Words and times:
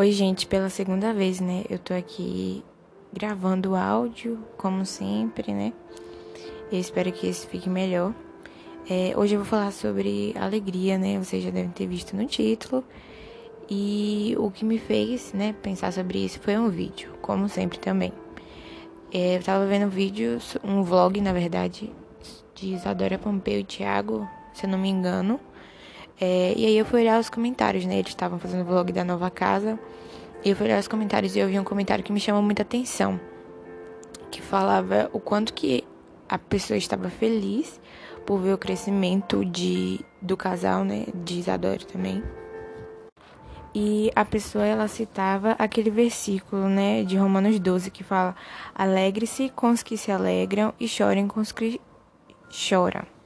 Oi, 0.00 0.12
gente, 0.12 0.46
pela 0.46 0.70
segunda 0.70 1.12
vez, 1.12 1.40
né? 1.40 1.62
Eu 1.68 1.78
tô 1.78 1.92
aqui 1.92 2.64
gravando 3.12 3.76
áudio, 3.76 4.42
como 4.56 4.86
sempre, 4.86 5.52
né? 5.52 5.74
Eu 6.72 6.80
espero 6.80 7.12
que 7.12 7.26
esse 7.26 7.46
fique 7.46 7.68
melhor. 7.68 8.14
É, 8.88 9.12
hoje 9.14 9.34
eu 9.34 9.40
vou 9.40 9.46
falar 9.46 9.70
sobre 9.72 10.34
alegria, 10.40 10.96
né? 10.96 11.18
Vocês 11.18 11.44
já 11.44 11.50
devem 11.50 11.70
ter 11.70 11.86
visto 11.86 12.16
no 12.16 12.24
título. 12.24 12.82
E 13.68 14.34
o 14.38 14.50
que 14.50 14.64
me 14.64 14.78
fez, 14.78 15.34
né, 15.34 15.54
pensar 15.60 15.92
sobre 15.92 16.24
isso 16.24 16.40
foi 16.40 16.56
um 16.56 16.70
vídeo, 16.70 17.12
como 17.20 17.46
sempre 17.46 17.78
também. 17.78 18.10
É, 19.12 19.36
eu 19.36 19.42
tava 19.42 19.66
vendo 19.66 19.90
vídeos, 19.90 20.56
um 20.64 20.82
vlog, 20.82 21.20
na 21.20 21.34
verdade, 21.34 21.92
de 22.54 22.72
Isadora 22.72 23.18
Pompeu 23.18 23.60
e 23.60 23.64
Thiago, 23.64 24.26
se 24.54 24.64
eu 24.64 24.70
não 24.70 24.78
me 24.78 24.88
engano. 24.88 25.38
É, 26.20 26.52
e 26.54 26.66
aí 26.66 26.76
eu 26.76 26.84
fui 26.84 27.00
olhar 27.00 27.18
os 27.18 27.30
comentários, 27.30 27.86
né? 27.86 27.98
Eles 27.98 28.10
estavam 28.10 28.38
fazendo 28.38 28.64
vlog 28.64 28.92
da 28.92 29.02
nova 29.02 29.30
casa. 29.30 29.78
E 30.44 30.50
eu 30.50 30.56
fui 30.56 30.66
olhar 30.66 30.78
os 30.78 30.88
comentários 30.88 31.34
e 31.34 31.38
eu 31.38 31.48
vi 31.48 31.58
um 31.58 31.64
comentário 31.64 32.04
que 32.04 32.12
me 32.12 32.20
chamou 32.20 32.42
muita 32.42 32.62
atenção. 32.62 33.18
Que 34.30 34.42
falava 34.42 35.08
o 35.12 35.18
quanto 35.18 35.54
que 35.54 35.82
a 36.28 36.38
pessoa 36.38 36.76
estava 36.76 37.08
feliz 37.08 37.80
por 38.26 38.38
ver 38.38 38.52
o 38.52 38.58
crescimento 38.58 39.44
de, 39.44 40.00
do 40.20 40.36
casal, 40.36 40.84
né? 40.84 41.06
De 41.14 41.38
Isadora 41.38 41.84
também. 41.84 42.22
E 43.74 44.10
a 44.16 44.24
pessoa 44.24 44.66
ela 44.66 44.88
citava 44.88 45.52
aquele 45.52 45.90
versículo, 45.90 46.68
né, 46.68 47.04
de 47.04 47.16
Romanos 47.16 47.58
12 47.60 47.90
que 47.90 48.02
fala: 48.02 48.34
"Alegre-se 48.74 49.48
com 49.50 49.70
os 49.70 49.82
que 49.82 49.96
se 49.96 50.10
alegram 50.10 50.74
e 50.78 50.88
chorem 50.88 51.28
com 51.28 51.40
os 51.40 51.52
que 51.52 51.80
choram". 52.50 53.19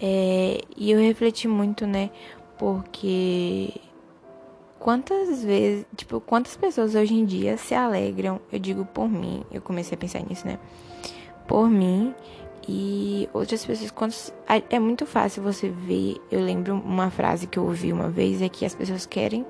É, 0.00 0.60
e 0.76 0.90
eu 0.90 1.00
refleti 1.00 1.48
muito, 1.48 1.86
né? 1.86 2.10
Porque 2.58 3.72
quantas 4.78 5.42
vezes, 5.42 5.86
tipo, 5.96 6.20
quantas 6.20 6.56
pessoas 6.56 6.94
hoje 6.94 7.14
em 7.14 7.24
dia 7.24 7.56
se 7.56 7.74
alegram, 7.74 8.40
eu 8.52 8.58
digo 8.58 8.84
por 8.84 9.08
mim, 9.08 9.42
eu 9.50 9.60
comecei 9.60 9.94
a 9.94 9.98
pensar 9.98 10.20
nisso, 10.20 10.46
né? 10.46 10.58
Por 11.46 11.68
mim 11.68 12.14
e 12.68 13.28
outras 13.32 13.64
pessoas, 13.64 13.90
quantos, 13.90 14.32
é 14.70 14.78
muito 14.78 15.06
fácil 15.06 15.42
você 15.42 15.68
ver, 15.68 16.16
eu 16.30 16.40
lembro 16.40 16.74
uma 16.74 17.10
frase 17.10 17.46
que 17.46 17.58
eu 17.58 17.64
ouvi 17.64 17.92
uma 17.92 18.08
vez, 18.08 18.42
é 18.42 18.48
que 18.48 18.64
as 18.64 18.74
pessoas 18.74 19.06
querem 19.06 19.46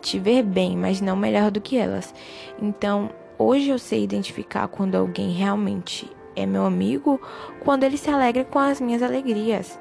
te 0.00 0.18
ver 0.18 0.42
bem, 0.42 0.76
mas 0.76 1.00
não 1.00 1.16
melhor 1.16 1.50
do 1.50 1.60
que 1.60 1.76
elas. 1.76 2.14
Então, 2.60 3.10
hoje 3.38 3.68
eu 3.68 3.78
sei 3.78 4.02
identificar 4.02 4.68
quando 4.68 4.94
alguém 4.94 5.32
realmente 5.32 6.10
é 6.36 6.46
meu 6.46 6.64
amigo 6.64 7.20
quando 7.60 7.82
ele 7.82 7.96
se 7.96 8.10
alegra 8.10 8.44
com 8.44 8.58
as 8.58 8.80
minhas 8.80 9.02
alegrias. 9.02 9.78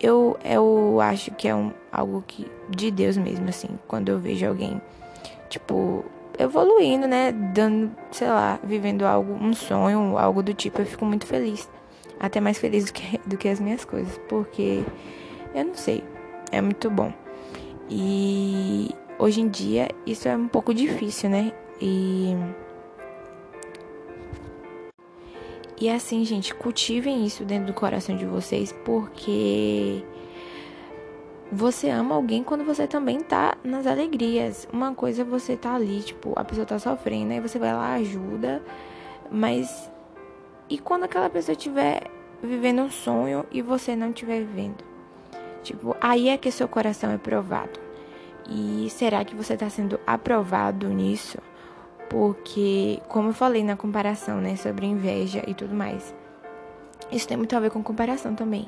Eu, 0.00 0.36
eu 0.44 1.00
acho 1.00 1.30
que 1.32 1.46
é 1.48 1.54
um, 1.54 1.72
algo 1.92 2.24
que 2.26 2.50
de 2.68 2.90
Deus 2.90 3.16
mesmo, 3.16 3.48
assim, 3.48 3.68
quando 3.86 4.08
eu 4.08 4.18
vejo 4.18 4.46
alguém, 4.46 4.80
tipo, 5.48 6.04
evoluindo, 6.38 7.06
né? 7.06 7.32
Dando, 7.32 7.90
sei 8.10 8.28
lá, 8.28 8.58
vivendo 8.62 9.04
algo, 9.04 9.32
um 9.32 9.54
sonho, 9.54 10.18
algo 10.18 10.42
do 10.42 10.52
tipo, 10.52 10.80
eu 10.80 10.86
fico 10.86 11.04
muito 11.04 11.26
feliz. 11.26 11.68
Até 12.18 12.40
mais 12.40 12.58
feliz 12.58 12.86
do 12.86 12.92
que, 12.92 13.18
do 13.26 13.36
que 13.36 13.48
as 13.48 13.60
minhas 13.60 13.84
coisas, 13.84 14.18
porque 14.28 14.82
eu 15.54 15.64
não 15.64 15.74
sei, 15.74 16.02
é 16.50 16.60
muito 16.60 16.90
bom. 16.90 17.12
E 17.88 18.90
hoje 19.18 19.40
em 19.40 19.48
dia 19.48 19.88
isso 20.04 20.28
é 20.28 20.36
um 20.36 20.48
pouco 20.48 20.74
difícil, 20.74 21.30
né? 21.30 21.52
E 21.80 22.34
E 25.78 25.90
assim, 25.90 26.24
gente, 26.24 26.54
cultivem 26.54 27.26
isso 27.26 27.44
dentro 27.44 27.66
do 27.66 27.74
coração 27.74 28.16
de 28.16 28.24
vocês, 28.24 28.72
porque 28.84 30.02
você 31.52 31.90
ama 31.90 32.14
alguém 32.14 32.42
quando 32.42 32.64
você 32.64 32.86
também 32.86 33.20
tá 33.20 33.56
nas 33.62 33.86
alegrias. 33.86 34.66
Uma 34.72 34.94
coisa 34.94 35.22
é 35.22 35.24
você 35.24 35.56
tá 35.56 35.74
ali, 35.74 36.02
tipo, 36.02 36.32
a 36.34 36.44
pessoa 36.44 36.66
tá 36.66 36.78
sofrendo, 36.78 37.32
aí 37.32 37.40
você 37.40 37.58
vai 37.58 37.74
lá, 37.74 37.94
ajuda, 37.94 38.62
mas 39.30 39.90
e 40.68 40.78
quando 40.78 41.04
aquela 41.04 41.30
pessoa 41.30 41.54
estiver 41.54 42.02
vivendo 42.42 42.82
um 42.82 42.90
sonho 42.90 43.44
e 43.52 43.62
você 43.62 43.94
não 43.94 44.08
estiver 44.08 44.40
vivendo? 44.40 44.82
Tipo, 45.62 45.96
aí 46.00 46.28
é 46.28 46.36
que 46.36 46.50
seu 46.50 46.68
coração 46.68 47.10
é 47.10 47.18
provado. 47.18 47.78
E 48.48 48.88
será 48.90 49.24
que 49.24 49.34
você 49.34 49.54
está 49.54 49.68
sendo 49.68 49.98
aprovado 50.06 50.88
nisso? 50.88 51.38
Porque, 52.08 53.00
como 53.08 53.30
eu 53.30 53.34
falei 53.34 53.64
na 53.64 53.76
comparação, 53.76 54.40
né, 54.40 54.56
sobre 54.56 54.86
inveja 54.86 55.42
e 55.46 55.54
tudo 55.54 55.74
mais, 55.74 56.14
isso 57.10 57.26
tem 57.28 57.36
muito 57.36 57.54
a 57.56 57.60
ver 57.60 57.70
com 57.70 57.82
comparação 57.82 58.34
também, 58.34 58.66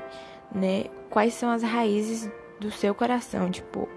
né? 0.55 0.85
Quais 1.11 1.35
são 1.35 1.51
as 1.51 1.63
raízes 1.63 2.31
do 2.61 2.71
seu 2.71 2.95
coração? 2.95 3.51
Tipo, 3.51 3.89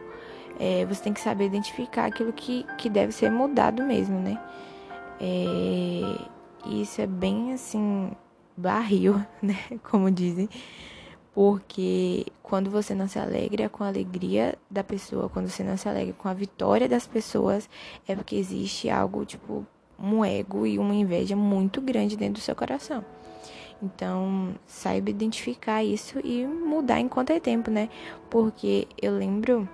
é, 0.60 0.86
você 0.86 1.04
tem 1.04 1.14
que 1.14 1.20
saber 1.20 1.46
identificar 1.46 2.06
aquilo 2.06 2.34
que, 2.34 2.66
que 2.78 2.90
deve 2.90 3.12
ser 3.12 3.30
mudado 3.32 3.84
mesmo, 3.84 4.20
né? 4.20 4.40
É, 5.20 6.26
isso 6.66 7.02
é 7.02 7.08
bem 7.08 7.54
assim, 7.54 8.12
barril, 8.56 9.24
né? 9.42 9.58
Como 9.90 10.10
dizem. 10.10 10.50
Porque 11.34 12.26
quando 12.44 12.70
você 12.70 12.94
não 12.94 13.08
se 13.08 13.18
alegra 13.18 13.70
com 13.70 13.84
a 13.84 13.88
alegria 13.88 14.56
da 14.70 14.84
pessoa, 14.84 15.30
quando 15.30 15.48
você 15.48 15.64
não 15.64 15.78
se 15.78 15.88
alegra 15.88 16.14
com 16.14 16.28
a 16.28 16.34
vitória 16.34 16.90
das 16.90 17.08
pessoas, 17.08 17.70
é 18.08 18.16
porque 18.16 18.36
existe 18.36 18.90
algo 18.90 19.26
tipo 19.26 19.66
um 19.98 20.26
ego 20.26 20.66
e 20.66 20.78
uma 20.78 20.94
inveja 20.96 21.36
muito 21.36 21.80
grande 21.80 22.18
dentro 22.18 22.42
do 22.42 22.44
seu 22.44 22.56
coração. 22.56 23.06
Então, 23.82 24.54
saiba 24.68 25.10
identificar 25.10 25.84
isso 25.84 26.20
e 26.24 26.46
mudar 26.46 27.00
enquanto 27.00 27.32
é 27.32 27.40
tempo, 27.40 27.72
né? 27.72 27.90
Porque 28.30 28.88
eu 29.02 29.16
lembro 29.18 29.68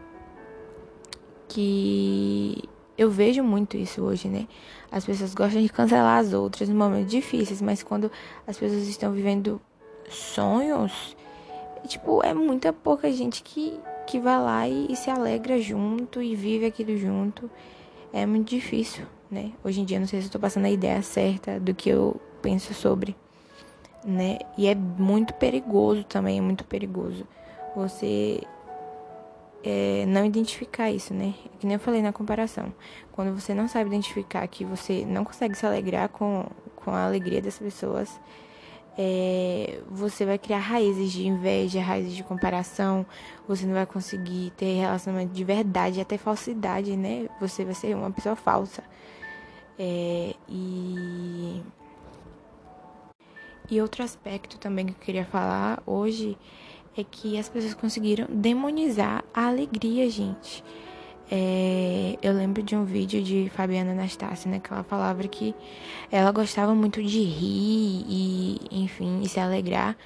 que 1.48 2.64
eu 2.98 3.10
vejo 3.10 3.44
muito 3.44 3.76
isso 3.76 4.02
hoje, 4.02 4.28
né? 4.28 4.48
As 4.92 5.06
pessoas 5.06 5.34
gostam 5.34 5.62
de 5.62 5.70
cancelar 5.70 6.20
as 6.20 6.34
outras 6.34 6.70
em 6.70 6.74
momentos 6.74 7.12
difíceis, 7.12 7.62
mas 7.62 7.84
quando 7.84 8.12
as 8.46 8.58
pessoas 8.58 8.88
estão 8.88 9.12
vivendo 9.12 9.60
sonhos, 10.10 11.16
tipo, 11.88 12.24
é 12.24 12.34
muita 12.34 12.72
pouca 12.72 13.12
gente 13.12 13.42
que, 13.44 13.80
que 14.06 14.20
vai 14.20 14.40
lá 14.40 14.68
e, 14.68 14.92
e 14.92 14.96
se 14.96 15.10
alegra 15.10 15.60
junto 15.60 16.22
e 16.22 16.36
vive 16.36 16.66
aquilo 16.66 16.98
junto. 16.98 17.50
É 18.14 18.26
muito 18.26 18.50
difícil, 18.50 19.06
né? 19.30 19.52
Hoje 19.64 19.82
em 19.82 19.86
dia, 19.86 20.00
não 20.00 20.08
sei 20.08 20.22
se 20.22 20.30
tô 20.30 20.40
passando 20.40 20.66
a 20.66 20.70
ideia 20.70 21.02
certa 21.02 21.60
do 21.60 21.74
que 21.74 21.90
eu 21.90 22.20
penso 22.42 22.74
sobre, 22.74 23.16
né? 24.06 24.38
E 24.58 24.68
é 24.68 24.76
muito 24.76 25.34
perigoso 25.34 26.04
também, 26.04 26.38
é 26.38 26.42
muito 26.42 26.64
perigoso 26.66 27.26
você 27.76 28.42
é, 29.64 30.06
não 30.08 30.26
identificar 30.26 30.90
isso, 30.90 31.14
né? 31.14 31.34
Que 31.60 31.68
nem 31.68 31.76
eu 31.76 31.80
falei 31.80 32.02
na 32.02 32.12
comparação. 32.12 32.74
Quando 33.12 33.40
você 33.40 33.54
não 33.54 33.68
sabe 33.68 33.90
identificar 33.90 34.48
que 34.48 34.66
você 34.66 35.06
não 35.06 35.24
consegue 35.24 35.56
se 35.56 35.66
alegrar 35.66 36.10
com, 36.10 36.46
com 36.76 36.92
a 36.92 37.06
alegria 37.06 37.42
das 37.42 37.60
pessoas, 37.60 38.20
é, 38.98 39.80
você 39.90 40.26
vai 40.26 40.40
criar 40.40 40.58
raízes 40.58 41.12
de 41.12 41.28
inveja, 41.28 41.80
raízes 41.82 42.14
de 42.14 42.24
comparação, 42.24 43.06
você 43.48 43.66
não 43.66 43.74
vai 43.74 43.86
conseguir 43.86 44.52
ter 44.58 44.74
relacionamento 44.80 45.34
de 45.34 45.44
verdade, 45.44 46.02
até 46.02 46.18
falsidade, 46.18 46.98
né? 46.98 47.30
Você 47.40 47.64
vai 47.64 47.76
ser 47.76 47.96
uma 47.96 48.10
pessoa 48.12 48.36
falsa. 48.36 48.84
É, 49.78 50.34
e. 50.50 51.62
E 53.70 53.82
outro 53.82 54.02
aspecto 54.02 54.58
também 54.58 54.86
que 54.86 54.94
eu 54.94 55.00
queria 55.00 55.26
falar 55.26 55.84
hoje 55.86 56.38
é 56.98 57.04
que 57.04 57.38
as 57.38 57.50
pessoas 57.50 57.74
conseguiram 57.74 58.26
demonizar 58.30 59.24
a 59.34 59.48
alegria, 59.48 60.10
gente. 60.10 60.64
É, 61.30 62.18
eu 62.22 62.34
lembro 62.34 62.64
de 62.64 62.76
um 62.76 62.86
vídeo 62.86 63.22
de 63.22 63.52
Fabiana 63.54 63.92
Anastácia, 63.92 64.50
né? 64.50 64.60
Que 64.60 64.72
ela 64.72 64.84
falava 64.84 65.22
que 65.28 65.54
ela 66.12 66.32
gostava 66.32 66.74
muito 66.74 67.04
de 67.04 67.22
rir 67.22 68.06
e, 68.08 68.60
enfim, 68.72 69.22
e 69.22 69.28
se 69.28 69.40
alegrar. 69.40 69.98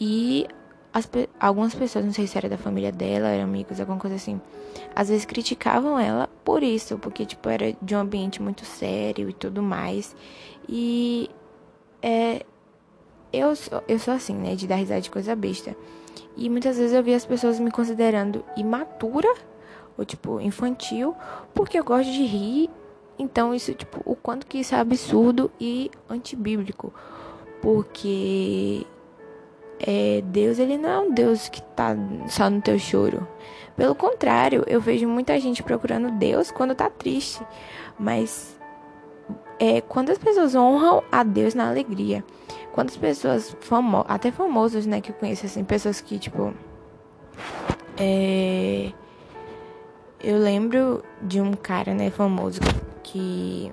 E 0.00 0.46
as, 0.92 1.08
algumas 1.40 1.74
pessoas, 1.74 2.04
não 2.04 2.12
sei 2.12 2.26
se 2.26 2.38
era 2.38 2.48
da 2.48 2.56
família 2.56 2.92
dela, 2.92 3.28
eram 3.28 3.44
amigos, 3.44 3.80
alguma 3.80 3.98
coisa 3.98 4.16
assim, 4.16 4.40
às 4.94 5.08
vezes 5.08 5.24
criticavam 5.24 5.98
ela 5.98 6.28
por 6.44 6.62
isso, 6.62 6.98
porque, 6.98 7.26
tipo, 7.26 7.48
era 7.48 7.76
de 7.82 7.96
um 7.96 7.98
ambiente 7.98 8.40
muito 8.40 8.64
sério 8.64 9.28
e 9.28 9.32
tudo 9.32 9.60
mais. 9.60 10.14
E 10.68 11.28
é, 12.00 12.44
eu, 13.32 13.56
sou, 13.56 13.82
eu 13.88 13.98
sou 13.98 14.14
assim, 14.14 14.34
né? 14.34 14.54
De 14.54 14.68
dar 14.68 14.76
risada 14.76 15.00
de 15.00 15.10
coisa 15.10 15.34
besta. 15.34 15.76
E 16.36 16.48
muitas 16.48 16.78
vezes 16.78 16.92
eu 16.94 17.02
vi 17.02 17.12
as 17.14 17.26
pessoas 17.26 17.58
me 17.58 17.70
considerando 17.70 18.44
imatura 18.56 19.34
ou 19.98 20.04
tipo 20.04 20.40
infantil, 20.40 21.14
porque 21.52 21.78
eu 21.78 21.84
gosto 21.84 22.10
de 22.10 22.24
rir. 22.24 22.70
Então 23.18 23.52
isso 23.52 23.74
tipo 23.74 24.00
o 24.04 24.14
quanto 24.14 24.46
que 24.46 24.58
isso 24.58 24.74
é 24.74 24.78
absurdo 24.78 25.50
e 25.60 25.90
antibíblico, 26.08 26.94
porque 27.60 28.86
é, 29.80 30.22
Deus 30.24 30.60
ele 30.60 30.78
não 30.78 30.88
é 30.88 30.98
um 31.00 31.12
Deus 31.12 31.48
que 31.48 31.60
tá 31.60 31.96
só 32.28 32.48
no 32.48 32.62
teu 32.62 32.78
choro. 32.78 33.26
Pelo 33.76 33.94
contrário, 33.94 34.64
eu 34.66 34.80
vejo 34.80 35.06
muita 35.08 35.38
gente 35.38 35.62
procurando 35.62 36.10
Deus 36.12 36.50
quando 36.50 36.74
tá 36.74 36.88
triste, 36.88 37.44
mas 37.98 38.58
é, 39.58 39.80
quando 39.80 40.10
as 40.10 40.18
pessoas 40.18 40.54
honram 40.54 41.02
a 41.10 41.22
Deus 41.22 41.54
na 41.54 41.68
alegria, 41.68 42.24
quando 42.72 42.90
as 42.90 42.96
pessoas 42.96 43.56
famosas, 43.60 44.06
até 44.08 44.30
famosas, 44.30 44.86
né, 44.86 45.00
que 45.00 45.10
eu 45.10 45.14
conheço 45.16 45.46
assim, 45.46 45.64
pessoas 45.64 46.00
que 46.00 46.18
tipo 46.18 46.52
é, 47.96 48.92
Eu 50.20 50.38
lembro 50.38 51.02
de 51.22 51.40
um 51.40 51.52
cara, 51.52 51.94
né, 51.94 52.10
famoso 52.10 52.60
que 53.04 53.72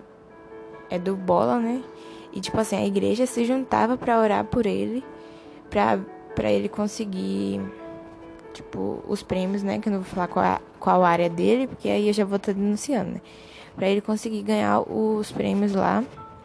é 0.89 0.99
do 0.99 1.15
bola, 1.15 1.59
né? 1.59 1.83
E 2.31 2.39
tipo 2.39 2.59
assim, 2.59 2.75
a 2.75 2.85
igreja 2.85 3.25
se 3.25 3.45
juntava 3.45 3.97
para 3.97 4.19
orar 4.19 4.45
por 4.45 4.65
ele, 4.65 5.03
pra, 5.69 5.99
pra 6.35 6.51
ele 6.51 6.69
conseguir 6.69 7.61
tipo 8.53 9.03
os 9.07 9.23
prêmios, 9.23 9.63
né, 9.63 9.79
que 9.79 9.89
eu 9.89 9.93
não 9.93 10.01
vou 10.01 10.09
falar 10.09 10.27
qual, 10.27 10.61
qual 10.79 11.03
área 11.03 11.29
dele, 11.29 11.67
porque 11.67 11.89
aí 11.89 12.07
eu 12.07 12.13
já 12.13 12.23
vou 12.23 12.37
estar 12.37 12.53
denunciando, 12.53 13.11
né? 13.11 13.21
Pra 13.75 13.89
ele 13.89 13.99
conseguir 13.99 14.43
ganhar 14.43 14.79
os 14.81 15.31
prêmios 15.31 15.73
lá, 15.73 16.03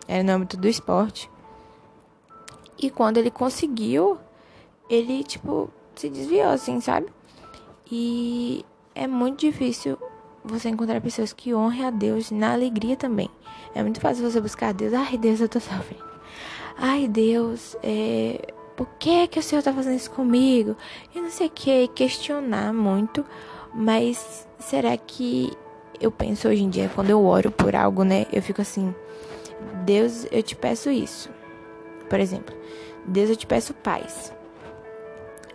era 0.08 0.22
no 0.22 0.32
âmbito 0.32 0.56
do 0.56 0.66
esporte. 0.66 1.30
E 2.78 2.90
quando 2.90 3.18
ele 3.18 3.30
conseguiu, 3.30 4.18
ele 4.88 5.22
tipo 5.22 5.70
se 5.94 6.08
desviou 6.08 6.48
assim, 6.48 6.80
sabe? 6.80 7.08
E 7.90 8.64
é 9.00 9.06
muito 9.06 9.40
difícil 9.40 9.96
você 10.44 10.68
encontrar 10.68 11.00
pessoas 11.00 11.32
que 11.32 11.54
honrem 11.54 11.86
a 11.86 11.90
Deus 11.90 12.30
na 12.30 12.52
alegria 12.52 12.96
também. 12.96 13.30
É 13.74 13.82
muito 13.82 13.98
fácil 13.98 14.30
você 14.30 14.38
buscar 14.38 14.74
Deus. 14.74 14.92
Ai, 14.92 15.16
Deus, 15.16 15.40
eu 15.40 15.48
tô 15.48 15.58
sofrendo. 15.58 16.04
Ai, 16.76 17.08
Deus, 17.08 17.78
é... 17.82 18.52
por 18.76 18.86
que 18.98 19.26
que 19.28 19.38
o 19.38 19.42
Senhor 19.42 19.62
tá 19.62 19.72
fazendo 19.72 19.96
isso 19.96 20.10
comigo? 20.10 20.76
E 21.14 21.20
não 21.20 21.30
sei 21.30 21.46
o 21.46 21.50
que, 21.50 21.88
questionar 21.88 22.74
muito. 22.74 23.24
Mas 23.72 24.46
será 24.58 24.94
que 24.98 25.50
eu 25.98 26.12
penso 26.12 26.46
hoje 26.48 26.62
em 26.62 26.68
dia, 26.68 26.90
quando 26.94 27.08
eu 27.08 27.24
oro 27.24 27.50
por 27.50 27.74
algo, 27.74 28.04
né? 28.04 28.26
Eu 28.30 28.42
fico 28.42 28.60
assim, 28.60 28.94
Deus, 29.86 30.26
eu 30.30 30.42
te 30.42 30.54
peço 30.54 30.90
isso. 30.90 31.30
Por 32.06 32.20
exemplo, 32.20 32.54
Deus, 33.06 33.30
eu 33.30 33.36
te 33.36 33.46
peço 33.46 33.72
paz. 33.72 34.30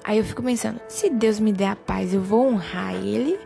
Aí 0.05 0.19
eu 0.19 0.23
fico 0.23 0.43
pensando, 0.43 0.79
se 0.87 1.09
Deus 1.09 1.39
me 1.39 1.51
der 1.51 1.69
a 1.69 1.75
paz, 1.75 2.13
eu 2.13 2.21
vou 2.21 2.47
honrar 2.47 2.93
Ele 2.93 3.39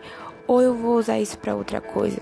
ou 0.45 0.61
eu 0.61 0.73
vou 0.73 0.97
usar 0.97 1.17
isso 1.17 1.37
para 1.37 1.55
outra 1.55 1.79
coisa? 1.79 2.19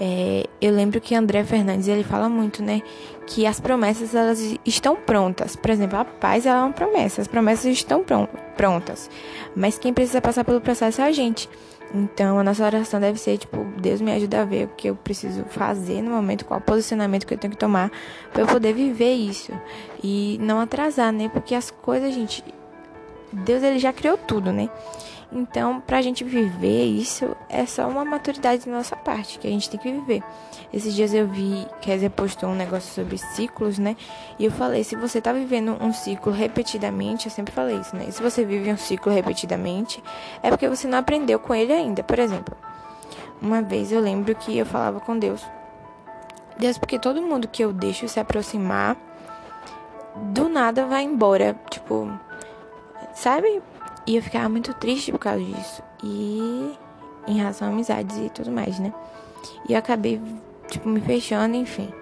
É, 0.00 0.44
eu 0.60 0.72
lembro 0.72 1.00
que 1.00 1.14
André 1.14 1.42
Fernandes 1.44 1.88
ele 1.88 2.04
fala 2.04 2.28
muito, 2.28 2.62
né, 2.62 2.82
que 3.26 3.44
as 3.44 3.58
promessas 3.58 4.14
elas 4.14 4.40
estão 4.64 4.94
prontas. 4.94 5.56
Por 5.56 5.70
exemplo, 5.70 5.98
a 5.98 6.04
paz 6.04 6.46
ela 6.46 6.60
é 6.60 6.62
uma 6.62 6.72
promessa, 6.72 7.20
as 7.20 7.26
promessas 7.26 7.66
estão 7.66 8.04
prontas, 8.56 9.10
mas 9.56 9.76
quem 9.76 9.92
precisa 9.92 10.20
passar 10.20 10.44
pelo 10.44 10.60
processo 10.60 11.00
é 11.02 11.04
a 11.04 11.12
gente. 11.12 11.50
Então, 11.92 12.38
a 12.38 12.44
nossa 12.44 12.64
oração 12.64 13.00
deve 13.00 13.18
ser 13.18 13.38
tipo, 13.38 13.64
Deus 13.80 14.00
me 14.00 14.12
ajuda 14.12 14.42
a 14.42 14.44
ver 14.44 14.66
o 14.66 14.68
que 14.68 14.88
eu 14.88 14.94
preciso 14.94 15.42
fazer 15.44 16.02
no 16.02 16.10
momento, 16.10 16.44
qual 16.44 16.60
posicionamento 16.60 17.26
que 17.26 17.34
eu 17.34 17.38
tenho 17.38 17.50
que 17.50 17.58
tomar 17.58 17.90
para 18.32 18.42
eu 18.42 18.46
poder 18.46 18.74
viver 18.74 19.14
isso 19.14 19.52
e 20.02 20.38
não 20.40 20.60
atrasar, 20.60 21.12
né? 21.12 21.28
Porque 21.28 21.54
as 21.54 21.70
coisas, 21.70 22.14
gente, 22.14 22.44
Deus 23.32 23.62
ele 23.62 23.78
já 23.78 23.92
criou 23.92 24.16
tudo, 24.16 24.52
né? 24.52 24.68
Então, 25.30 25.78
pra 25.80 26.00
gente 26.00 26.24
viver 26.24 26.84
isso, 26.84 27.36
é 27.50 27.66
só 27.66 27.86
uma 27.86 28.02
maturidade 28.02 28.64
da 28.64 28.72
nossa 28.72 28.96
parte, 28.96 29.38
que 29.38 29.46
a 29.46 29.50
gente 29.50 29.68
tem 29.68 29.78
que 29.78 29.92
viver. 29.92 30.22
Esses 30.72 30.94
dias 30.94 31.12
eu 31.12 31.26
vi, 31.26 31.66
Kézia 31.82 32.08
postou 32.08 32.48
um 32.48 32.54
negócio 32.54 32.94
sobre 32.94 33.18
ciclos, 33.18 33.78
né? 33.78 33.94
E 34.38 34.46
eu 34.46 34.50
falei, 34.50 34.82
se 34.84 34.96
você 34.96 35.20
tá 35.20 35.32
vivendo 35.32 35.76
um 35.82 35.92
ciclo 35.92 36.32
repetidamente, 36.32 37.26
eu 37.26 37.30
sempre 37.30 37.52
falei 37.52 37.76
isso, 37.76 37.94
né? 37.94 38.10
Se 38.10 38.22
você 38.22 38.42
vive 38.42 38.72
um 38.72 38.76
ciclo 38.78 39.12
repetidamente, 39.12 40.02
é 40.42 40.48
porque 40.48 40.66
você 40.66 40.88
não 40.88 40.98
aprendeu 40.98 41.38
com 41.38 41.54
ele 41.54 41.74
ainda. 41.74 42.02
Por 42.02 42.18
exemplo, 42.18 42.56
uma 43.40 43.60
vez 43.60 43.92
eu 43.92 44.00
lembro 44.00 44.34
que 44.34 44.56
eu 44.56 44.64
falava 44.64 44.98
com 44.98 45.18
Deus. 45.18 45.44
Deus, 46.58 46.78
porque 46.78 46.98
todo 46.98 47.20
mundo 47.20 47.46
que 47.46 47.62
eu 47.62 47.72
deixo 47.72 48.08
se 48.08 48.18
aproximar, 48.18 48.96
do 50.16 50.48
nada 50.48 50.86
vai 50.86 51.04
embora. 51.04 51.54
Tipo, 51.70 52.10
sabe? 53.18 53.60
E 54.06 54.16
eu 54.16 54.22
ficava 54.22 54.48
muito 54.48 54.72
triste 54.74 55.10
por 55.10 55.18
causa 55.18 55.42
disso. 55.42 55.82
E 56.02 56.72
em 57.26 57.36
relação 57.36 57.68
a 57.68 57.70
amizades 57.70 58.16
e 58.16 58.30
tudo 58.30 58.50
mais, 58.50 58.78
né? 58.78 58.94
E 59.68 59.72
eu 59.72 59.78
acabei, 59.78 60.20
tipo, 60.68 60.88
me 60.88 61.00
fechando, 61.00 61.56
enfim. 61.56 61.92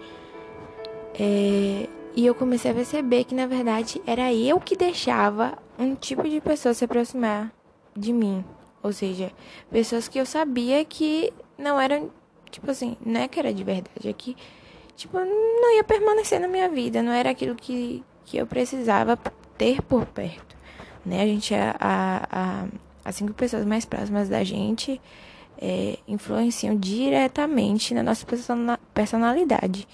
É... 1.15 1.89
E 2.15 2.25
eu 2.25 2.35
comecei 2.35 2.71
a 2.71 2.75
perceber 2.75 3.25
que, 3.25 3.35
na 3.35 3.47
verdade, 3.47 4.01
era 4.07 4.33
eu 4.33 4.61
que 4.61 4.77
deixava 4.77 5.59
um 5.79 5.95
tipo 5.95 6.29
de 6.29 6.41
pessoa 6.41 6.73
se 6.73 6.85
aproximar 6.85 7.53
de 7.95 8.13
mim. 8.13 8.45
Ou 8.83 8.93
seja, 8.93 9.33
pessoas 9.71 10.09
que 10.09 10.19
eu 10.19 10.25
sabia 10.25 10.85
que 10.85 11.33
não 11.59 11.81
eram, 11.81 12.11
tipo 12.51 12.71
assim, 12.71 12.97
não 13.05 13.21
é 13.21 13.29
que 13.29 13.39
era 13.39 13.53
de 13.53 13.65
verdade, 13.65 14.09
é 14.09 14.13
que, 14.13 14.37
tipo, 14.95 15.19
não 15.19 15.77
ia 15.77 15.85
permanecer 15.85 16.41
na 16.41 16.49
minha 16.49 16.69
vida, 16.69 17.03
não 17.03 17.13
era 17.13 17.31
aquilo 17.31 17.55
que, 17.55 18.03
que 18.25 18.37
eu 18.39 18.47
precisava 18.47 19.19
ter 19.59 19.83
por 19.83 20.07
perto 20.07 20.56
né? 21.07 21.23
A 21.23 21.27
gente, 21.27 21.55
a, 21.55 21.77
a, 21.81 22.67
as 23.05 23.15
cinco 23.15 23.33
pessoas 23.33 23.65
mais 23.65 23.85
próximas 23.85 24.29
da 24.29 24.43
gente 24.43 25.01
é, 25.59 25.99
influenciam 26.07 26.77
diretamente 26.77 27.95
na 27.95 28.03
nossa 28.03 28.27
personalidade. 28.93 29.87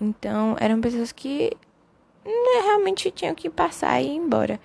Então, 0.00 0.56
eram 0.58 0.80
pessoas 0.80 1.12
que 1.12 1.50
né, 2.24 2.60
realmente 2.64 3.10
tinham 3.10 3.34
que 3.34 3.48
passar 3.48 4.00
e 4.00 4.06
ir 4.06 4.16
embora. 4.16 4.58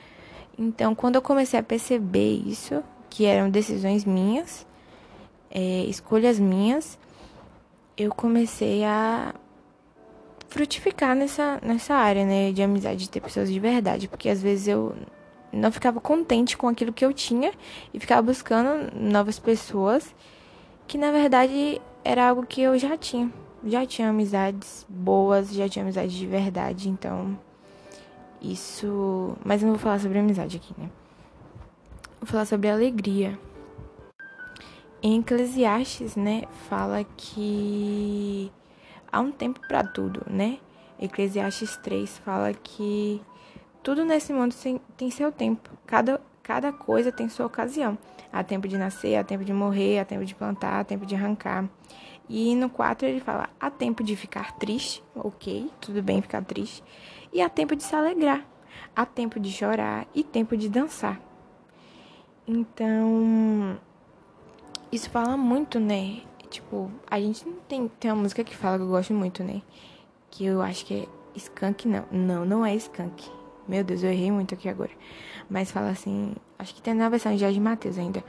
Então, 0.57 0.95
quando 0.95 1.15
eu 1.15 1.21
comecei 1.21 1.59
a 1.59 1.63
perceber 1.63 2.41
isso, 2.45 2.83
que 3.09 3.25
eram 3.25 3.49
decisões 3.49 4.05
minhas, 4.05 4.65
é, 5.49 5.83
escolhas 5.83 6.39
minhas, 6.39 6.97
eu 7.97 8.13
comecei 8.13 8.83
a 8.83 9.33
frutificar 10.47 11.15
nessa, 11.15 11.59
nessa 11.61 11.94
área, 11.94 12.25
né, 12.25 12.51
de 12.51 12.61
amizade, 12.61 12.97
de 12.97 13.09
ter 13.09 13.21
pessoas 13.21 13.49
de 13.51 13.59
verdade, 13.59 14.07
porque 14.07 14.29
às 14.29 14.41
vezes 14.41 14.67
eu 14.67 14.94
não 15.51 15.71
ficava 15.71 16.00
contente 16.00 16.57
com 16.57 16.68
aquilo 16.68 16.94
que 16.94 17.03
eu 17.03 17.13
tinha 17.13 17.51
e 17.94 18.00
ficava 18.00 18.21
buscando 18.21 18.92
novas 18.95 19.38
pessoas 19.38 20.13
que 20.88 20.98
na 20.98 21.12
verdade 21.12 21.81
era 22.03 22.30
algo 22.30 22.45
que 22.45 22.62
eu 22.62 22.77
já 22.77 22.98
tinha. 22.98 23.31
Já 23.63 23.86
tinha 23.86 24.09
amizades 24.09 24.86
boas, 24.89 25.53
já 25.53 25.69
tinha 25.69 25.83
amizades 25.83 26.13
de 26.13 26.25
verdade, 26.25 26.89
então 26.89 27.38
isso. 28.42 29.38
Mas 29.45 29.62
eu 29.62 29.68
não 29.68 29.75
vou 29.75 29.83
falar 29.83 30.00
sobre 30.00 30.19
amizade 30.19 30.57
aqui, 30.57 30.74
né? 30.77 30.89
Vou 32.19 32.27
falar 32.27 32.45
sobre 32.45 32.69
alegria. 32.69 33.38
Em 35.04 35.19
Eclesiastes, 35.19 36.15
né, 36.15 36.44
fala 36.69 37.04
que 37.18 38.51
há 39.12 39.19
um 39.19 39.31
tempo 39.31 39.59
para 39.68 39.83
tudo, 39.83 40.21
né? 40.30 40.59
Eclesiastes 41.00 41.75
3 41.77 42.19
fala 42.19 42.54
que 42.54 43.19
tudo 43.83 44.06
nesse 44.06 44.31
mundo 44.31 44.56
tem 44.98 45.10
seu 45.12 45.31
tempo. 45.31 45.69
Cada, 45.86 46.22
cada 46.44 46.72
coisa 46.72 47.12
tem 47.12 47.28
sua 47.30 47.45
ocasião. 47.45 47.98
Há 48.31 48.44
tempo 48.44 48.68
de 48.68 48.78
nascer, 48.78 49.16
há 49.16 49.24
tempo 49.24 49.44
de 49.44 49.54
morrer, 49.54 50.00
há 50.00 50.06
tempo 50.06 50.24
de 50.24 50.36
plantar, 50.36 50.80
há 50.80 50.83
tempo 50.83 51.06
de 51.06 51.16
arrancar. 51.16 51.68
E 52.30 52.56
no 52.56 52.69
4 52.69 53.07
ele 53.07 53.19
fala: 53.19 53.50
há 53.60 53.69
tempo 53.69 54.04
de 54.04 54.16
ficar 54.16 54.54
triste, 54.54 55.04
ok, 55.16 55.69
tudo 55.81 56.02
bem 56.02 56.21
ficar 56.21 56.44
triste. 56.44 56.83
E 57.33 57.42
há 57.42 57.50
tempo 57.50 57.76
de 57.76 57.83
se 57.83 57.95
alegrar, 57.95 58.45
há 58.95 59.06
tempo 59.06 59.40
de 59.40 59.52
chorar 59.52 60.07
e 60.14 60.23
tempo 60.23 60.56
de 60.56 60.69
dançar. 60.69 61.19
Então, 62.47 63.78
isso 64.92 65.09
fala 65.09 65.35
muito, 65.35 65.80
né? 65.80 66.21
Tipo, 66.50 66.92
a 67.09 67.19
gente 67.19 67.45
tem, 67.68 67.88
tem 67.88 68.11
uma 68.11 68.23
música 68.23 68.44
que 68.44 68.56
fala 68.56 68.78
que 68.78 68.83
eu 68.83 68.90
gosto 68.90 69.14
muito, 69.14 69.44
né? 69.44 69.61
Que 70.30 70.45
eu 70.45 70.61
acho 70.61 70.85
que 70.85 71.04
é 71.04 71.07
Skunk, 71.35 71.88
não. 71.88 72.06
Não, 72.11 72.45
não 72.45 72.66
é 72.66 72.76
Skunk. 72.76 73.41
Meu 73.68 73.83
Deus, 73.83 74.03
eu 74.03 74.11
errei 74.11 74.31
muito 74.31 74.53
aqui 74.53 74.68
agora. 74.68 74.91
Mas 75.49 75.71
fala 75.71 75.89
assim, 75.89 76.33
acho 76.57 76.73
que 76.73 76.81
tem 76.81 76.94
na 76.94 77.09
versão 77.09 77.31
de 77.33 77.39
Jorge 77.39 77.59
Matheus 77.59 77.97
ainda. 77.97 78.23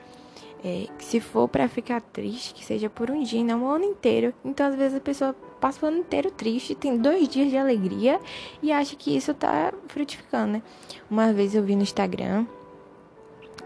É, 0.64 0.86
se 0.98 1.18
for 1.18 1.48
para 1.48 1.68
ficar 1.68 2.00
triste, 2.00 2.54
que 2.54 2.64
seja 2.64 2.88
por 2.88 3.10
um 3.10 3.22
dia, 3.22 3.42
não 3.42 3.64
um 3.64 3.68
ano 3.68 3.84
inteiro. 3.84 4.32
Então, 4.44 4.66
às 4.66 4.76
vezes, 4.76 4.96
a 4.96 5.00
pessoa 5.00 5.34
passa 5.60 5.84
o 5.84 5.88
ano 5.88 5.98
inteiro 5.98 6.30
triste, 6.30 6.74
tem 6.74 6.96
dois 6.96 7.28
dias 7.28 7.50
de 7.50 7.56
alegria 7.56 8.20
e 8.62 8.72
acha 8.72 8.94
que 8.96 9.16
isso 9.16 9.34
tá 9.34 9.72
frutificando, 9.88 10.54
né? 10.54 10.62
Uma 11.10 11.32
vez 11.32 11.54
eu 11.54 11.62
vi 11.62 11.74
no 11.74 11.82
Instagram 11.82 12.46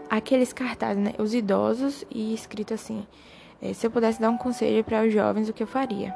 aqueles 0.09 0.53
cartazes, 0.53 1.01
né? 1.03 1.13
Os 1.17 1.33
idosos 1.33 2.03
e 2.09 2.33
escrito 2.33 2.73
assim: 2.73 3.05
é, 3.61 3.73
se 3.73 3.85
eu 3.85 3.91
pudesse 3.91 4.19
dar 4.19 4.29
um 4.29 4.37
conselho 4.37 4.83
para 4.83 5.05
os 5.05 5.13
jovens, 5.13 5.49
o 5.49 5.53
que 5.53 5.63
eu 5.63 5.67
faria? 5.67 6.15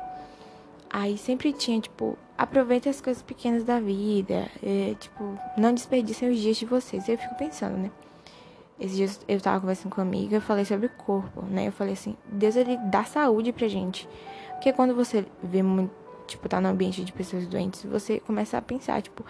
Aí 0.93 1.17
sempre 1.17 1.53
tinha, 1.53 1.79
tipo, 1.79 2.17
aproveite 2.38 2.89
as 2.89 3.00
coisas 3.00 3.24
pequenas 3.24 3.63
da 3.63 3.79
vida, 3.79 4.50
é, 4.62 4.93
tipo, 5.00 5.39
não 5.57 5.74
desperdicem 5.74 6.29
os 6.29 6.38
dias 6.38 6.57
de 6.57 6.65
vocês. 6.65 7.07
Eu 7.07 7.17
fico 7.17 7.33
pensando, 7.36 7.77
né? 7.77 7.89
Esses 8.77 8.98
dias 8.98 9.21
eu 9.25 9.39
tava 9.39 9.62
conversando 9.62 9.93
com 9.93 10.01
uma 10.01 10.07
amiga, 10.07 10.36
eu 10.36 10.41
falei 10.41 10.65
sobre 10.65 10.88
o 10.88 10.89
corpo, 10.89 11.43
né? 11.43 11.69
Eu 11.69 11.71
falei 11.71 11.93
assim, 11.93 12.17
Deus 12.25 12.57
ele 12.57 12.75
dá 12.89 13.05
saúde 13.05 13.53
pra 13.53 13.69
gente. 13.69 14.10
Porque 14.53 14.74
quando 14.74 14.93
você 14.93 15.25
vê 15.41 15.63
muito, 15.63 15.93
tipo, 16.27 16.50
tá 16.50 16.60
no 16.60 16.67
ambiente 16.67 17.05
de 17.05 17.13
pessoas 17.13 17.48
doentes, 17.48 17.86
você 17.86 18.19
começa 18.19 18.57
a 18.57 18.62
pensar, 18.62 19.01
tipo, 19.01 19.24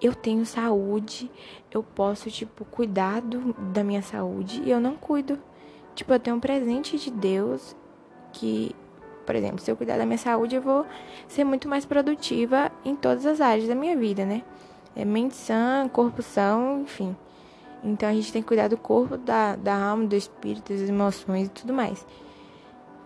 eu 0.00 0.14
tenho 0.14 0.46
saúde, 0.46 1.30
eu 1.70 1.82
posso, 1.82 2.30
tipo, 2.30 2.64
cuidar 2.64 3.20
do, 3.20 3.52
da 3.52 3.84
minha 3.84 4.02
saúde 4.02 4.62
e 4.64 4.70
eu 4.70 4.80
não 4.80 4.96
cuido. 4.96 5.38
Tipo, 5.94 6.14
eu 6.14 6.20
tenho 6.20 6.36
um 6.36 6.40
presente 6.40 6.98
de 6.98 7.10
Deus 7.10 7.76
que 8.32 8.74
por 9.24 9.34
exemplo, 9.34 9.58
se 9.58 9.70
eu 9.70 9.76
cuidar 9.76 9.98
da 9.98 10.06
minha 10.06 10.18
saúde, 10.18 10.56
eu 10.56 10.62
vou 10.62 10.86
ser 11.28 11.44
muito 11.44 11.68
mais 11.68 11.84
produtiva 11.84 12.70
em 12.84 12.94
todas 12.94 13.24
as 13.26 13.40
áreas 13.40 13.68
da 13.68 13.74
minha 13.74 13.96
vida, 13.96 14.24
né? 14.24 14.42
É 14.94 15.04
mente 15.04 15.34
sã, 15.34 15.88
corpo 15.92 16.22
são, 16.22 16.82
enfim. 16.82 17.16
Então 17.82 18.08
a 18.08 18.12
gente 18.12 18.32
tem 18.32 18.42
que 18.42 18.48
cuidar 18.48 18.68
do 18.68 18.76
corpo, 18.76 19.16
da, 19.16 19.56
da 19.56 19.74
alma, 19.74 20.06
do 20.06 20.14
espírito, 20.14 20.72
das 20.72 20.88
emoções 20.88 21.48
e 21.48 21.50
tudo 21.50 21.72
mais. 21.72 22.06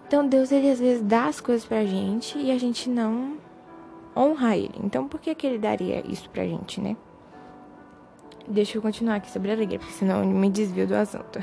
Então 0.06 0.26
Deus 0.26 0.52
ele 0.52 0.70
às 0.70 0.78
vezes 0.78 1.02
dá 1.02 1.26
as 1.26 1.40
coisas 1.40 1.64
pra 1.64 1.84
gente 1.84 2.38
e 2.38 2.50
a 2.50 2.58
gente 2.58 2.88
não 2.88 3.38
honra 4.16 4.56
ele. 4.56 4.74
Então 4.82 5.08
por 5.08 5.20
que 5.20 5.34
que 5.34 5.46
ele 5.46 5.58
daria 5.58 6.04
isso 6.06 6.28
pra 6.30 6.44
gente, 6.44 6.80
né? 6.80 6.96
Deixa 8.48 8.78
eu 8.78 8.82
continuar 8.82 9.16
aqui 9.16 9.30
sobre 9.30 9.50
a 9.50 9.54
alegria, 9.54 9.78
porque 9.78 9.94
senão 9.94 10.20
eu 10.20 10.26
me 10.26 10.48
desvio 10.48 10.86
do 10.86 10.94
assunto. 10.94 11.40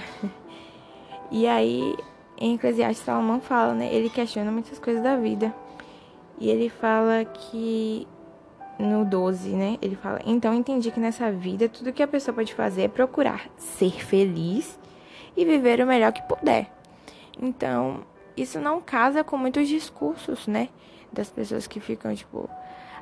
e 1.30 1.46
aí, 1.46 1.96
em 2.44 2.56
Eclesiastes, 2.56 3.06
Salomão 3.06 3.40
fala, 3.40 3.74
né? 3.74 3.88
Ele 3.94 4.10
questiona 4.10 4.52
muitas 4.52 4.78
coisas 4.78 5.02
da 5.02 5.16
vida. 5.16 5.56
E 6.38 6.50
ele 6.50 6.68
fala 6.68 7.24
que 7.24 8.06
no 8.78 9.06
12, 9.06 9.50
né? 9.52 9.78
Ele 9.82 9.96
fala: 9.96 10.20
Então 10.26 10.54
entendi 10.54 10.92
que 10.92 11.00
nessa 11.00 11.32
vida 11.32 11.70
tudo 11.70 11.94
que 11.94 12.04
a 12.04 12.08
pessoa 12.08 12.36
pode 12.36 12.54
fazer 12.54 12.82
é 12.82 12.88
procurar 12.90 13.50
ser 13.56 14.04
feliz 14.04 14.78
e 15.38 15.46
viver 15.46 15.80
o 15.80 15.88
melhor 15.88 16.12
que 16.12 16.22
puder. 16.24 16.70
Então, 17.42 18.02
isso 18.36 18.60
não 18.60 18.82
casa 18.82 19.24
com 19.24 19.38
muitos 19.38 19.70
discursos, 19.70 20.46
né? 20.46 20.68
Das 21.14 21.30
pessoas 21.30 21.66
que 21.66 21.80
ficam 21.80 22.14
tipo: 22.14 22.50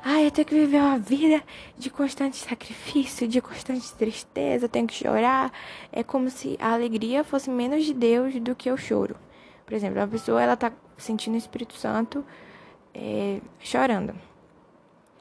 ah, 0.04 0.22
eu 0.22 0.30
tenho 0.30 0.46
que 0.46 0.54
viver 0.54 0.78
uma 0.78 0.98
vida 1.00 1.42
de 1.76 1.90
constante 1.90 2.36
sacrifício, 2.36 3.26
de 3.26 3.40
constante 3.40 3.92
tristeza, 3.94 4.68
tenho 4.68 4.86
que 4.86 4.94
chorar. 4.94 5.52
É 5.90 6.04
como 6.04 6.30
se 6.30 6.56
a 6.60 6.74
alegria 6.74 7.24
fosse 7.24 7.50
menos 7.50 7.84
de 7.84 7.92
Deus 7.92 8.38
do 8.38 8.54
que 8.54 8.70
o 8.70 8.76
choro. 8.76 9.16
Por 9.72 9.76
exemplo, 9.76 10.00
uma 10.00 10.06
pessoa 10.06 10.42
ela 10.42 10.54
tá 10.54 10.70
sentindo 10.98 11.32
o 11.32 11.38
Espírito 11.38 11.72
Santo 11.78 12.22
é, 12.92 13.40
chorando. 13.58 14.12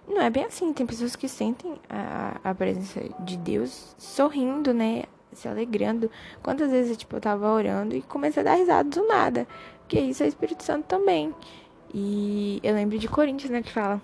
Não 0.05 0.21
é 0.21 0.29
bem 0.29 0.43
assim. 0.43 0.73
Tem 0.73 0.85
pessoas 0.85 1.15
que 1.15 1.29
sentem 1.29 1.79
a, 1.89 2.37
a 2.43 2.53
presença 2.53 2.99
de 3.21 3.37
Deus 3.37 3.95
sorrindo, 3.97 4.73
né? 4.73 5.03
Se 5.31 5.47
alegrando. 5.47 6.11
Quantas 6.43 6.69
vezes 6.69 6.97
tipo, 6.97 7.15
eu 7.15 7.21
tava 7.21 7.49
orando 7.49 7.95
e 7.95 8.01
comecei 8.01 8.41
a 8.41 8.43
dar 8.43 8.55
risada 8.55 8.89
do 8.89 9.07
nada. 9.07 9.47
Porque 9.79 9.97
isso 10.01 10.21
é 10.21 10.25
o 10.25 10.27
Espírito 10.27 10.63
Santo 10.63 10.83
também. 10.83 11.33
E 11.93 12.59
eu 12.61 12.75
lembro 12.75 12.99
de 12.99 13.07
Coríntios, 13.07 13.49
né? 13.49 13.61
Que 13.61 13.71
fala 13.71 14.01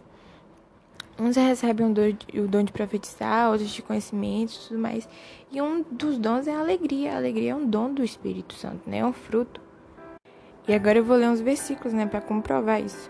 Uns 1.19 1.35
recebem 1.35 1.87
o 1.87 2.47
dom 2.47 2.63
de 2.63 2.71
profetizar, 2.71 3.51
outros 3.51 3.71
de 3.71 3.81
conhecimento 3.81 4.53
e 4.53 4.67
tudo 4.69 4.79
mais. 4.79 5.09
E 5.51 5.61
um 5.61 5.83
dos 5.91 6.17
dons 6.17 6.47
é 6.47 6.53
a 6.53 6.59
alegria. 6.61 7.15
A 7.15 7.17
alegria 7.17 7.51
é 7.51 7.55
um 7.55 7.69
dom 7.69 7.93
do 7.93 8.01
Espírito 8.01 8.53
Santo, 8.53 8.89
né? 8.89 8.99
É 8.99 9.05
um 9.05 9.11
fruto. 9.11 9.66
E 10.67 10.73
agora 10.73 10.97
eu 10.97 11.03
vou 11.03 11.15
ler 11.15 11.29
uns 11.29 11.41
versículos, 11.41 11.93
né, 11.93 12.05
para 12.05 12.21
comprovar 12.21 12.81
isso. 12.81 13.09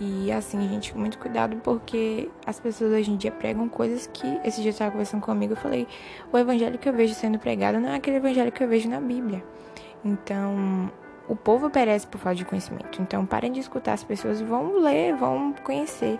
E 0.00 0.32
assim, 0.32 0.60
gente, 0.68 0.96
muito 0.96 1.18
cuidado 1.18 1.56
porque 1.62 2.28
as 2.44 2.58
pessoas 2.58 2.92
hoje 2.92 3.12
em 3.12 3.16
dia 3.16 3.30
pregam 3.30 3.68
coisas 3.68 4.08
que 4.12 4.26
esse 4.44 4.60
dia 4.60 4.70
eu 4.70 4.72
estava 4.72 4.90
conversando 4.90 5.20
comigo, 5.20 5.52
eu 5.52 5.56
falei, 5.56 5.86
o 6.32 6.38
evangelho 6.38 6.78
que 6.78 6.88
eu 6.88 6.92
vejo 6.92 7.14
sendo 7.14 7.38
pregado 7.38 7.78
não 7.78 7.90
é 7.90 7.96
aquele 7.96 8.16
evangelho 8.16 8.50
que 8.50 8.62
eu 8.62 8.68
vejo 8.68 8.88
na 8.88 9.00
Bíblia. 9.00 9.44
Então, 10.04 10.90
o 11.28 11.36
povo 11.36 11.70
perece 11.70 12.06
por 12.06 12.18
falta 12.18 12.36
de 12.36 12.44
conhecimento. 12.44 13.00
Então, 13.00 13.24
parem 13.24 13.52
de 13.52 13.60
escutar 13.60 13.92
as 13.92 14.02
pessoas, 14.04 14.40
vão 14.40 14.78
ler, 14.78 15.14
vão 15.14 15.52
conhecer. 15.64 16.18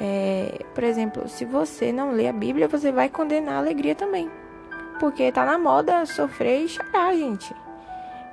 É, 0.00 0.64
por 0.74 0.84
exemplo, 0.84 1.28
se 1.28 1.44
você 1.44 1.92
não 1.92 2.12
lê 2.12 2.28
a 2.28 2.32
Bíblia, 2.32 2.68
você 2.68 2.92
vai 2.92 3.08
condenar 3.08 3.54
a 3.54 3.58
alegria 3.58 3.94
também. 3.94 4.30
Porque 4.98 5.30
tá 5.30 5.44
na 5.44 5.56
moda 5.56 6.04
sofrer 6.04 6.64
e 6.64 6.68
chorar, 6.68 7.14
gente. 7.14 7.54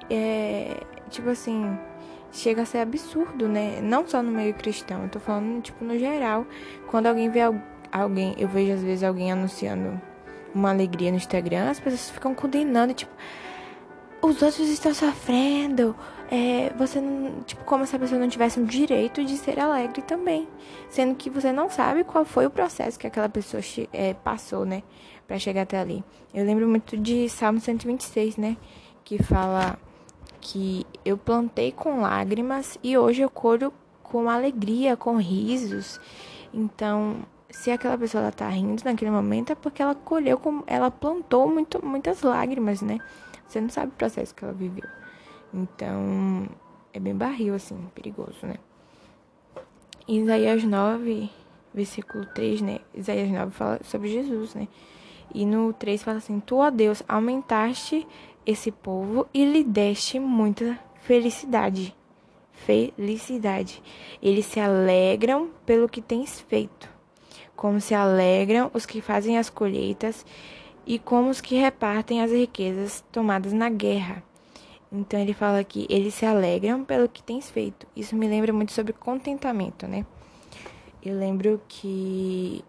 É, 0.10 0.78
tipo 1.10 1.30
assim, 1.30 1.78
chega 2.32 2.64
a 2.64 2.66
ser 2.66 2.80
absurdo, 2.80 3.48
né? 3.48 3.80
Não 3.82 4.08
só 4.08 4.22
no 4.22 4.32
meio 4.32 4.54
cristão, 4.54 5.04
eu 5.04 5.10
tô 5.10 5.20
falando, 5.20 5.62
tipo, 5.62 5.84
no 5.84 5.98
geral. 5.98 6.46
Quando 6.88 7.08
alguém 7.08 7.30
vê 7.30 7.40
alguém, 7.92 8.36
eu 8.38 8.48
vejo 8.48 8.74
às 8.74 8.84
vezes 8.84 9.04
alguém 9.04 9.32
anunciando 9.32 10.00
uma 10.54 10.70
alegria 10.70 11.12
no 11.12 11.18
Instagram, 11.18 11.70
as 11.70 11.80
pessoas 11.80 12.10
ficam 12.10 12.34
condenando, 12.34 12.94
tipo, 12.94 13.12
os 14.22 14.42
outros 14.42 14.70
estão 14.70 14.94
sofrendo. 14.94 15.96
É, 16.32 16.72
você 16.76 17.00
não, 17.00 17.42
tipo, 17.42 17.64
como 17.66 17.86
se 17.86 17.96
a 17.96 18.00
pessoa 18.00 18.20
não 18.20 18.28
tivesse 18.28 18.60
o 18.60 18.66
direito 18.66 19.24
de 19.24 19.38
ser 19.38 19.60
alegre 19.60 20.02
também, 20.02 20.48
sendo 20.90 21.14
que 21.14 21.30
você 21.30 21.52
não 21.52 21.70
sabe 21.70 22.04
qual 22.04 22.26
foi 22.26 22.48
o 22.48 22.50
processo 22.50 22.98
que 22.98 23.06
aquela 23.06 23.30
pessoa 23.30 23.62
é, 23.94 24.14
passou, 24.16 24.66
né, 24.66 24.82
para 25.28 25.38
chegar 25.38 25.62
até 25.62 25.78
ali. 25.78 26.04
Eu 26.34 26.44
lembro 26.44 26.68
muito 26.68 26.98
de 26.98 27.30
Salmo 27.30 27.60
126, 27.60 28.38
né, 28.38 28.58
que 29.04 29.22
fala 29.22 29.78
que 30.46 30.86
eu 31.04 31.18
plantei 31.18 31.72
com 31.72 32.02
lágrimas 32.02 32.78
e 32.84 32.96
hoje 32.96 33.24
eu 33.24 33.30
colho 33.32 33.74
com 34.04 34.30
alegria, 34.30 34.96
com 34.96 35.18
risos. 35.18 36.00
Então, 36.54 37.26
se 37.50 37.72
aquela 37.72 37.98
pessoa 37.98 38.22
ela 38.22 38.32
tá 38.32 38.48
rindo 38.48 38.84
naquele 38.86 39.10
momento 39.10 39.52
é 39.52 39.56
porque 39.56 39.82
ela 39.82 39.96
colheu, 39.96 40.38
com, 40.38 40.64
ela 40.68 40.92
plantou 40.92 41.50
muito, 41.50 41.84
muitas 41.84 42.22
lágrimas, 42.22 42.84
né? 42.84 43.00
Você 43.48 43.60
não 43.60 43.70
sabe 43.70 43.88
o 43.88 43.96
processo 43.96 44.36
que 44.36 44.44
ela 44.44 44.54
viveu. 44.54 44.88
Então, 45.52 46.48
é 46.94 47.00
bem 47.00 47.16
barril, 47.16 47.56
assim, 47.56 47.78
perigoso, 47.96 48.38
né? 48.44 48.58
Isaías 50.08 50.64
9, 50.64 51.28
versículo 51.74 52.24
3, 52.36 52.62
né? 52.62 52.80
Isaías 52.94 53.32
9 53.32 53.52
fala 53.52 53.80
sobre 53.84 54.10
Jesus, 54.10 54.54
né? 54.54 54.68
E 55.34 55.44
no 55.44 55.74
3 55.74 56.04
fala 56.04 56.20
assim: 56.20 56.40
Tu, 56.40 56.56
ó 56.56 56.70
Deus, 56.70 57.02
aumentaste 57.08 58.08
esse 58.46 58.72
povo 58.72 59.28
e 59.34 59.44
lhe 59.46 59.64
deste 59.64 60.20
muita 60.20 60.80
felicidade. 61.02 61.96
Felicidade. 62.54 63.82
Eles 64.22 64.46
se 64.46 64.60
alegram 64.60 65.50
pelo 65.66 65.90
que 65.90 66.02
tens 66.02 66.40
feito, 66.42 66.90
como 67.56 67.82
se 67.82 67.94
alegram 67.94 68.72
os 68.74 68.86
que 68.86 69.02
fazem 69.02 69.38
as 69.38 69.50
colheitas 69.50 70.26
e 70.86 71.00
como 71.00 71.30
os 71.30 71.42
que 71.42 71.56
repartem 71.56 72.22
as 72.22 72.32
riquezas 72.32 73.04
tomadas 73.12 73.54
na 73.54 73.70
guerra. 73.70 74.24
Então 74.92 75.20
ele 75.20 75.34
fala 75.34 75.64
que 75.64 75.86
eles 75.90 76.14
se 76.14 76.26
alegram 76.26 76.86
pelo 76.86 77.10
que 77.10 77.22
tens 77.22 77.50
feito. 77.50 77.86
Isso 77.96 78.16
me 78.16 78.28
lembra 78.28 78.54
muito 78.54 78.72
sobre 78.72 78.94
contentamento, 78.94 79.88
né? 79.88 80.06
Eu 81.04 81.18
lembro 81.18 81.62
que 81.68 82.64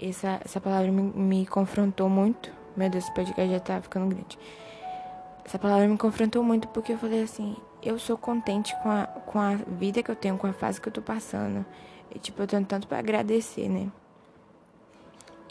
essa, 0.00 0.40
essa 0.44 0.60
palavra 0.60 0.90
me, 0.90 1.02
me 1.02 1.46
confrontou 1.46 2.08
muito. 2.08 2.50
Meu 2.76 2.88
Deus, 2.88 3.04
esse 3.04 3.14
podcast 3.14 3.52
já 3.52 3.60
tá 3.60 3.80
ficando 3.80 4.08
grande. 4.14 4.38
Essa 5.46 5.60
palavra 5.60 5.86
me 5.86 5.96
confrontou 5.96 6.42
muito 6.42 6.66
porque 6.68 6.92
eu 6.92 6.98
falei 6.98 7.22
assim: 7.22 7.56
eu 7.80 8.00
sou 8.00 8.18
contente 8.18 8.74
com 8.82 8.90
a, 8.90 9.06
com 9.06 9.38
a 9.38 9.54
vida 9.54 10.02
que 10.02 10.10
eu 10.10 10.16
tenho, 10.16 10.36
com 10.36 10.48
a 10.48 10.52
fase 10.52 10.80
que 10.80 10.88
eu 10.88 10.92
tô 10.92 11.00
passando. 11.00 11.64
E, 12.12 12.18
tipo, 12.18 12.42
eu 12.42 12.48
tenho 12.48 12.64
tanto 12.64 12.88
para 12.88 12.98
agradecer, 12.98 13.68
né? 13.68 13.88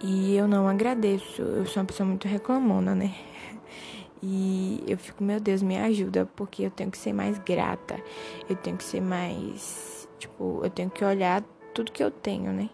E 0.04 0.36
eu 0.36 0.50
não 0.50 0.68
agradeço. 0.68 1.42
Eu 1.42 1.66
sou 1.66 1.82
uma 1.82 1.88
pessoa 1.88 2.06
muito 2.06 2.28
reclamona, 2.28 2.94
né? 2.94 3.16
E 4.28 4.84
eu 4.88 4.98
fico, 4.98 5.24
meu 5.24 5.40
Deus, 5.40 5.62
me 5.62 5.78
ajuda, 5.78 6.28
porque 6.36 6.64
eu 6.64 6.72
tenho 6.72 6.90
que 6.90 6.98
ser 6.98 7.14
mais 7.14 7.38
grata. 7.38 8.02
Eu 8.50 8.56
tenho 8.56 8.76
que 8.76 8.84
ser 8.84 9.00
mais. 9.00 10.10
Tipo, 10.18 10.62
eu 10.64 10.70
tenho 10.70 10.90
que 10.90 11.06
olhar 11.06 11.44
tudo 11.76 11.92
que 11.92 12.04
eu 12.04 12.10
tenho, 12.10 12.52
né? 12.52 12.70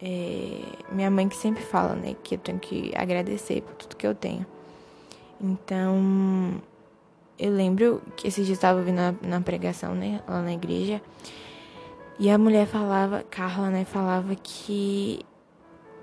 É, 0.00 0.62
minha 0.90 1.10
mãe 1.10 1.28
que 1.28 1.36
sempre 1.36 1.62
fala, 1.62 1.94
né? 1.94 2.16
Que 2.22 2.36
eu 2.36 2.38
tenho 2.38 2.58
que 2.58 2.90
agradecer 2.96 3.60
por 3.60 3.74
tudo 3.74 3.96
que 3.96 4.06
eu 4.06 4.14
tenho. 4.14 4.46
Então, 5.40 6.60
eu 7.38 7.50
lembro 7.50 8.02
que 8.16 8.28
esses 8.28 8.46
dias 8.46 8.58
eu 8.58 8.60
estava 8.60 8.82
vindo 8.82 8.96
na, 8.96 9.14
na 9.22 9.40
pregação, 9.40 9.94
né? 9.94 10.22
Lá 10.26 10.42
na 10.42 10.52
igreja. 10.52 11.00
E 12.18 12.30
a 12.30 12.38
mulher 12.38 12.66
falava, 12.66 13.22
Carla, 13.30 13.68
né? 13.68 13.84
Falava 13.84 14.34
que 14.34 15.20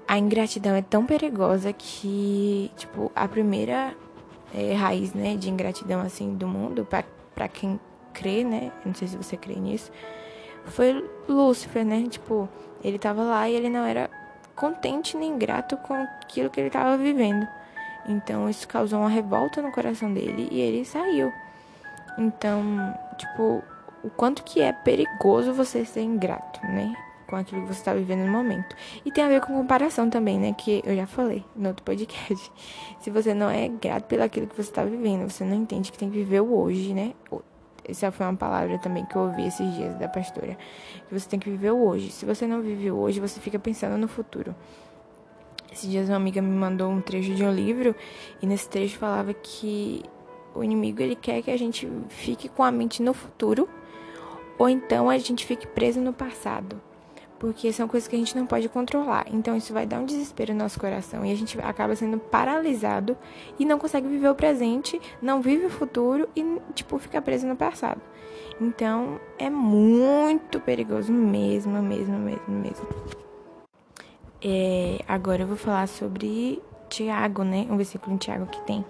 a 0.07 0.17
ingratidão 0.17 0.75
é 0.75 0.81
tão 0.81 1.05
perigosa 1.05 1.73
que, 1.73 2.71
tipo, 2.77 3.11
a 3.15 3.27
primeira 3.27 3.95
é, 4.53 4.73
raiz, 4.73 5.13
né, 5.13 5.35
de 5.35 5.49
ingratidão, 5.49 6.01
assim, 6.01 6.35
do 6.35 6.47
mundo, 6.47 6.87
para 7.33 7.47
quem 7.47 7.79
crê, 8.13 8.43
né, 8.43 8.71
não 8.85 8.93
sei 8.93 9.07
se 9.07 9.17
você 9.17 9.35
crê 9.35 9.55
nisso, 9.55 9.91
foi 10.65 11.03
Lúcifer, 11.27 11.83
né, 11.83 12.05
tipo, 12.07 12.47
ele 12.83 12.99
tava 12.99 13.23
lá 13.23 13.49
e 13.49 13.55
ele 13.55 13.69
não 13.69 13.85
era 13.85 14.09
contente 14.55 15.17
nem 15.17 15.37
grato 15.37 15.75
com 15.77 15.95
aquilo 15.95 16.49
que 16.49 16.59
ele 16.59 16.69
tava 16.69 16.95
vivendo. 16.97 17.47
Então, 18.07 18.49
isso 18.49 18.67
causou 18.67 18.99
uma 18.99 19.09
revolta 19.09 19.61
no 19.61 19.71
coração 19.71 20.13
dele 20.13 20.47
e 20.51 20.59
ele 20.59 20.85
saiu. 20.85 21.31
Então, 22.17 22.63
tipo, 23.17 23.63
o 24.03 24.09
quanto 24.09 24.43
que 24.43 24.61
é 24.61 24.73
perigoso 24.73 25.53
você 25.53 25.85
ser 25.85 26.01
ingrato, 26.01 26.61
né? 26.65 26.93
com 27.33 27.37
aquilo 27.37 27.61
que 27.61 27.67
você 27.67 27.79
está 27.79 27.93
vivendo 27.93 28.25
no 28.25 28.31
momento. 28.31 28.75
E 29.03 29.11
tem 29.11 29.23
a 29.23 29.27
ver 29.27 29.41
com 29.41 29.53
comparação 29.53 30.07
também, 30.07 30.39
né? 30.39 30.53
Que 30.53 30.83
eu 30.85 30.95
já 30.95 31.07
falei 31.07 31.43
no 31.55 31.69
outro 31.69 31.83
podcast. 31.83 32.51
Se 33.01 33.09
você 33.09 33.33
não 33.33 33.49
é 33.49 33.67
grato 33.67 34.03
pelo 34.03 34.23
aquilo 34.23 34.45
que 34.45 34.55
você 34.55 34.69
está 34.69 34.83
vivendo, 34.83 35.27
você 35.27 35.43
não 35.43 35.55
entende 35.55 35.91
que 35.91 35.97
tem 35.97 36.11
que 36.11 36.17
viver 36.17 36.41
o 36.41 36.55
hoje, 36.55 36.93
né? 36.93 37.13
Essa 37.85 38.11
foi 38.11 38.27
uma 38.27 38.35
palavra 38.35 38.77
também 38.77 39.03
que 39.05 39.15
eu 39.15 39.23
ouvi 39.23 39.47
esses 39.47 39.73
dias 39.73 39.95
da 39.95 40.07
pastora. 40.07 40.55
Que 41.07 41.19
você 41.19 41.27
tem 41.27 41.39
que 41.39 41.49
viver 41.49 41.71
o 41.71 41.83
hoje. 41.83 42.11
Se 42.11 42.23
você 42.23 42.45
não 42.45 42.61
vive 42.61 42.91
o 42.91 42.97
hoje, 42.97 43.19
você 43.19 43.39
fica 43.39 43.57
pensando 43.57 43.97
no 43.97 44.07
futuro. 44.07 44.55
Esses 45.83 45.91
dias 45.91 46.07
uma 46.07 46.15
amiga 46.15 46.41
me 46.41 46.55
mandou 46.55 46.89
um 46.89 47.01
trecho 47.01 47.35
de 47.35 47.43
um 47.43 47.53
livro 47.53 47.93
e 48.41 48.47
nesse 48.47 48.69
trecho 48.69 48.97
falava 48.97 49.33
que 49.33 50.01
o 50.55 50.63
inimigo 50.63 51.01
ele 51.01 51.13
quer 51.13 51.41
que 51.41 51.51
a 51.51 51.57
gente 51.57 51.89
fique 52.07 52.47
com 52.47 52.63
a 52.63 52.71
mente 52.71 53.03
no 53.03 53.13
futuro 53.13 53.67
ou 54.57 54.69
então 54.69 55.09
a 55.09 55.17
gente 55.17 55.45
fique 55.45 55.67
preso 55.67 55.99
no 55.99 56.13
passado 56.13 56.81
porque 57.37 57.73
são 57.73 57.85
coisas 57.85 58.07
que 58.07 58.15
a 58.15 58.19
gente 58.19 58.33
não 58.37 58.45
pode 58.45 58.69
controlar. 58.69 59.25
Então 59.29 59.57
isso 59.57 59.73
vai 59.73 59.85
dar 59.85 59.99
um 59.99 60.05
desespero 60.05 60.53
no 60.53 60.59
nosso 60.59 60.79
coração 60.79 61.25
e 61.25 61.33
a 61.33 61.35
gente 61.35 61.59
acaba 61.59 61.93
sendo 61.97 62.17
paralisado 62.17 63.17
e 63.59 63.65
não 63.65 63.77
consegue 63.77 64.07
viver 64.07 64.29
o 64.29 64.35
presente, 64.35 65.01
não 65.21 65.41
vive 65.41 65.65
o 65.65 65.69
futuro 65.69 66.29
e 66.33 66.61
tipo 66.73 66.97
fica 66.97 67.21
preso 67.21 67.45
no 67.45 67.57
passado. 67.57 67.99
Então 68.61 69.19
é 69.37 69.49
muito 69.49 70.61
perigoso 70.61 71.11
mesmo, 71.11 71.83
mesmo, 71.83 72.17
mesmo, 72.17 72.47
mesmo. 72.47 73.22
É, 74.43 74.99
agora 75.07 75.43
eu 75.43 75.47
vou 75.47 75.55
falar 75.55 75.87
sobre 75.87 76.61
Tiago, 76.89 77.43
né? 77.43 77.65
Um 77.69 77.77
versículo 77.77 78.13
em 78.13 78.17
Tiago 78.17 78.45
que 78.47 78.61
tem, 78.61 78.83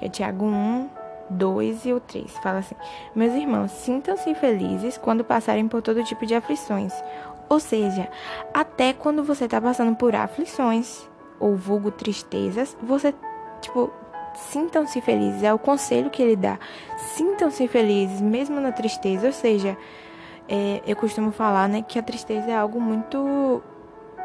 é 0.00 0.08
Tiago 0.08 0.44
1, 0.44 0.88
2 1.30 1.86
e 1.86 1.92
o 1.92 2.00
3. 2.00 2.30
Fala 2.38 2.58
assim: 2.58 2.74
Meus 3.14 3.32
irmãos, 3.34 3.70
sintam-se 3.70 4.34
felizes 4.34 4.98
quando 4.98 5.24
passarem 5.24 5.68
por 5.68 5.80
todo 5.80 6.02
tipo 6.02 6.26
de 6.26 6.34
aflições. 6.34 6.92
Ou 7.48 7.60
seja, 7.60 8.08
até 8.52 8.92
quando 8.92 9.22
você 9.22 9.44
está 9.44 9.60
passando 9.60 9.94
por 9.94 10.14
aflições 10.16 11.08
ou 11.38 11.54
vulgo 11.54 11.92
tristezas, 11.92 12.76
você, 12.82 13.14
tipo, 13.60 13.92
sintam-se 14.34 15.00
felizes. 15.00 15.44
É 15.44 15.54
o 15.54 15.58
conselho 15.58 16.10
que 16.10 16.20
ele 16.20 16.34
dá. 16.34 16.58
Sintam-se 17.14 17.68
felizes, 17.68 18.20
mesmo 18.20 18.60
na 18.60 18.72
tristeza. 18.72 19.28
Ou 19.28 19.32
seja, 19.32 19.76
é, 20.48 20.82
eu 20.84 20.96
costumo 20.96 21.30
falar, 21.30 21.68
né, 21.68 21.82
que 21.82 21.98
a 21.98 22.02
tristeza 22.02 22.50
é 22.50 22.56
algo 22.56 22.80
muito 22.80 23.62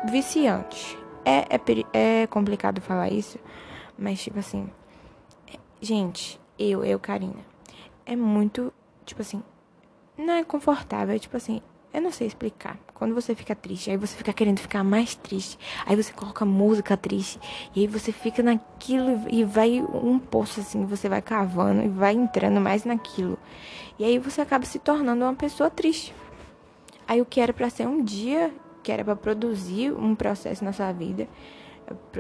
viciante. 0.10 0.98
É, 1.24 1.46
é, 1.56 2.22
é 2.22 2.28
complicado 2.28 2.82
falar 2.82 3.12
isso, 3.12 3.38
mas, 3.98 4.22
tipo 4.22 4.40
assim, 4.40 4.70
gente, 5.82 6.40
eu, 6.58 6.84
eu, 6.84 7.00
Karina, 7.00 7.46
é 8.06 8.16
muito, 8.16 8.74
tipo 9.06 9.22
assim, 9.22 9.44
não 10.18 10.34
é 10.34 10.44
confortável, 10.44 11.16
é 11.16 11.20
tipo 11.20 11.38
assim, 11.38 11.62
eu 11.94 12.02
não 12.02 12.12
sei 12.12 12.28
explicar. 12.28 12.78
Quando 12.94 13.14
você 13.14 13.36
fica 13.36 13.54
triste, 13.54 13.92
aí 13.92 13.98
você 13.98 14.16
fica 14.16 14.32
querendo 14.32 14.60
ficar 14.60 14.84
mais 14.84 15.16
triste. 15.16 15.58
Aí 15.86 15.96
você 15.96 16.14
coloca 16.14 16.46
música 16.46 16.96
triste. 16.96 17.40
E 17.76 17.82
aí 17.82 17.88
você 17.88 18.12
fica 18.12 18.42
naquilo 18.42 19.28
e 19.30 19.44
vai 19.44 19.82
um 19.82 20.18
poço 20.18 20.62
assim, 20.62 20.86
você 20.86 21.10
vai 21.10 21.22
cavando 21.22 21.84
e 21.84 21.90
vai 21.90 22.14
entrando 22.14 22.62
mais 22.62 22.86
naquilo. 22.86 23.38
E 24.00 24.06
aí 24.06 24.18
você 24.18 24.40
acaba 24.40 24.66
se 24.66 24.80
tornando 24.80 25.26
uma 25.26 25.34
pessoa 25.34 25.70
triste. 25.70 26.14
Aí 27.08 27.20
o 27.20 27.26
que 27.26 27.42
era 27.42 27.52
para 27.52 27.70
ser 27.70 27.88
um 27.88 28.04
dia 28.04 28.54
que 28.84 28.92
era 28.92 29.04
para 29.04 29.16
produzir 29.16 29.92
um 29.92 30.16
processo 30.16 30.64
na 30.64 30.74
sua 30.74 30.92
vida, 30.92 31.28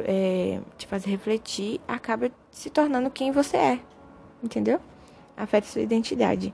é, 0.05 0.59
te 0.77 0.87
fazer 0.87 1.09
refletir, 1.09 1.79
acaba 1.87 2.31
se 2.49 2.69
tornando 2.69 3.09
quem 3.09 3.31
você 3.31 3.57
é, 3.57 3.79
entendeu? 4.43 4.79
Afeta 5.35 5.67
sua 5.67 5.81
identidade. 5.81 6.53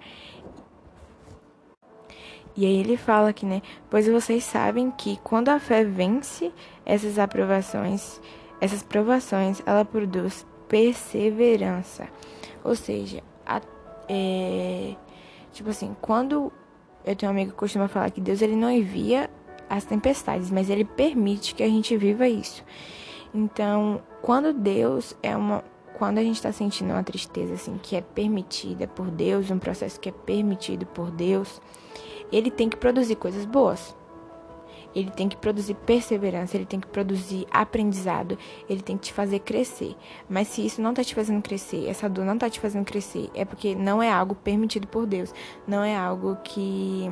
E 2.55 2.65
aí 2.65 2.79
ele 2.79 2.97
fala 2.97 3.31
que, 3.31 3.45
né? 3.45 3.61
Pois 3.89 4.07
vocês 4.07 4.43
sabem 4.43 4.89
que 4.89 5.17
quando 5.23 5.49
a 5.49 5.59
fé 5.59 5.83
vence 5.83 6.51
essas 6.83 7.19
aprovações, 7.19 8.19
essas 8.59 8.81
provações, 8.81 9.61
ela 9.65 9.85
produz 9.85 10.45
perseverança. 10.67 12.07
Ou 12.63 12.75
seja, 12.75 13.21
a, 13.45 13.61
é, 14.09 14.95
tipo 15.51 15.69
assim, 15.69 15.95
quando 16.01 16.51
eu 17.05 17.15
tenho 17.15 17.31
um 17.31 17.35
amigo 17.35 17.51
que 17.51 17.57
costuma 17.57 17.87
falar 17.87 18.09
que 18.09 18.19
Deus 18.19 18.41
ele 18.41 18.55
não 18.55 18.71
envia 18.71 19.29
as 19.69 19.86
tempestades, 19.86 20.51
mas 20.51 20.69
ele 20.69 20.86
permite 20.86 21.55
que 21.55 21.63
a 21.63 21.67
gente 21.67 21.95
viva 21.97 22.27
isso. 22.27 22.63
Então, 23.33 24.01
quando 24.21 24.53
Deus 24.53 25.15
é 25.21 25.36
uma 25.36 25.63
quando 25.97 26.19
a 26.19 26.24
gente 26.24 26.36
está 26.36 26.51
sentindo 26.51 26.91
uma 26.91 27.03
tristeza 27.03 27.55
assim 27.55 27.79
que 27.81 27.95
é 27.95 28.01
permitida 28.01 28.88
por 28.88 29.09
Deus, 29.09 29.50
um 29.50 29.57
processo 29.57 30.00
que 30.00 30.09
é 30.09 30.12
permitido 30.12 30.86
por 30.86 31.09
Deus, 31.09 31.59
ele 32.31 32.51
tem 32.51 32.69
que 32.69 32.77
produzir 32.77 33.15
coisas 33.15 33.45
boas. 33.45 33.95
Ele 34.95 35.12
tem 35.12 35.27
que 35.27 35.38
produzir 35.38 35.74
perseverança, 35.74 36.55
ele 36.55 36.65
tem 36.65 36.79
que 36.79 36.88
produzir 36.88 37.45
aprendizado, 37.51 38.38
ele 38.69 38.81
tem 38.81 38.97
que 38.97 39.07
te 39.07 39.13
fazer 39.13 39.39
crescer. 39.39 39.95
Mas 40.29 40.47
se 40.47 40.65
isso 40.65 40.81
não 40.81 40.91
está 40.91 41.03
te 41.03 41.13
fazendo 41.13 41.41
crescer, 41.41 41.88
essa 41.88 42.07
dor 42.07 42.25
não 42.25 42.36
está 42.36 42.50
te 42.50 42.59
fazendo 42.59 42.86
crescer, 42.86 43.29
é 43.33 43.43
porque 43.43 43.75
não 43.75 44.01
é 44.01 44.12
algo 44.12 44.33
permitido 44.33 44.88
por 44.88 45.05
Deus, 45.05 45.33
não 45.67 45.83
é 45.83 45.95
algo 45.95 46.38
que 46.43 47.12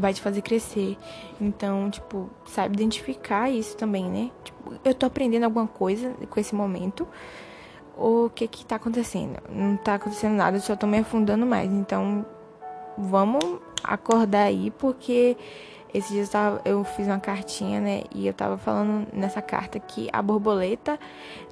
vai 0.00 0.14
te 0.14 0.20
fazer 0.20 0.42
crescer. 0.42 0.96
Então, 1.40 1.90
tipo, 1.90 2.30
sabe 2.46 2.74
identificar 2.74 3.50
isso 3.50 3.76
também, 3.76 4.08
né? 4.08 4.30
Tipo, 4.42 4.74
eu 4.84 4.94
tô 4.94 5.06
aprendendo 5.06 5.44
alguma 5.44 5.66
coisa 5.66 6.12
com 6.28 6.40
esse 6.40 6.54
momento. 6.54 7.06
O 7.96 8.30
que 8.34 8.48
que 8.48 8.64
tá 8.64 8.76
acontecendo? 8.76 9.38
Não 9.50 9.76
tá 9.76 9.94
acontecendo 9.94 10.34
nada, 10.34 10.56
eu 10.56 10.60
só 10.60 10.74
tô 10.74 10.86
me 10.86 10.98
afundando 10.98 11.44
mais. 11.44 11.70
Então, 11.70 12.24
vamos 12.96 13.44
acordar 13.84 14.44
aí, 14.44 14.70
porque 14.70 15.36
esse 15.92 16.12
dia 16.12 16.24
eu, 16.64 16.84
fiz 16.84 17.06
uma 17.06 17.18
cartinha, 17.18 17.80
né? 17.80 18.04
E 18.14 18.26
eu 18.26 18.32
tava 18.32 18.56
falando 18.56 19.06
nessa 19.12 19.42
carta 19.42 19.78
que 19.78 20.08
a 20.12 20.22
borboleta. 20.22 20.98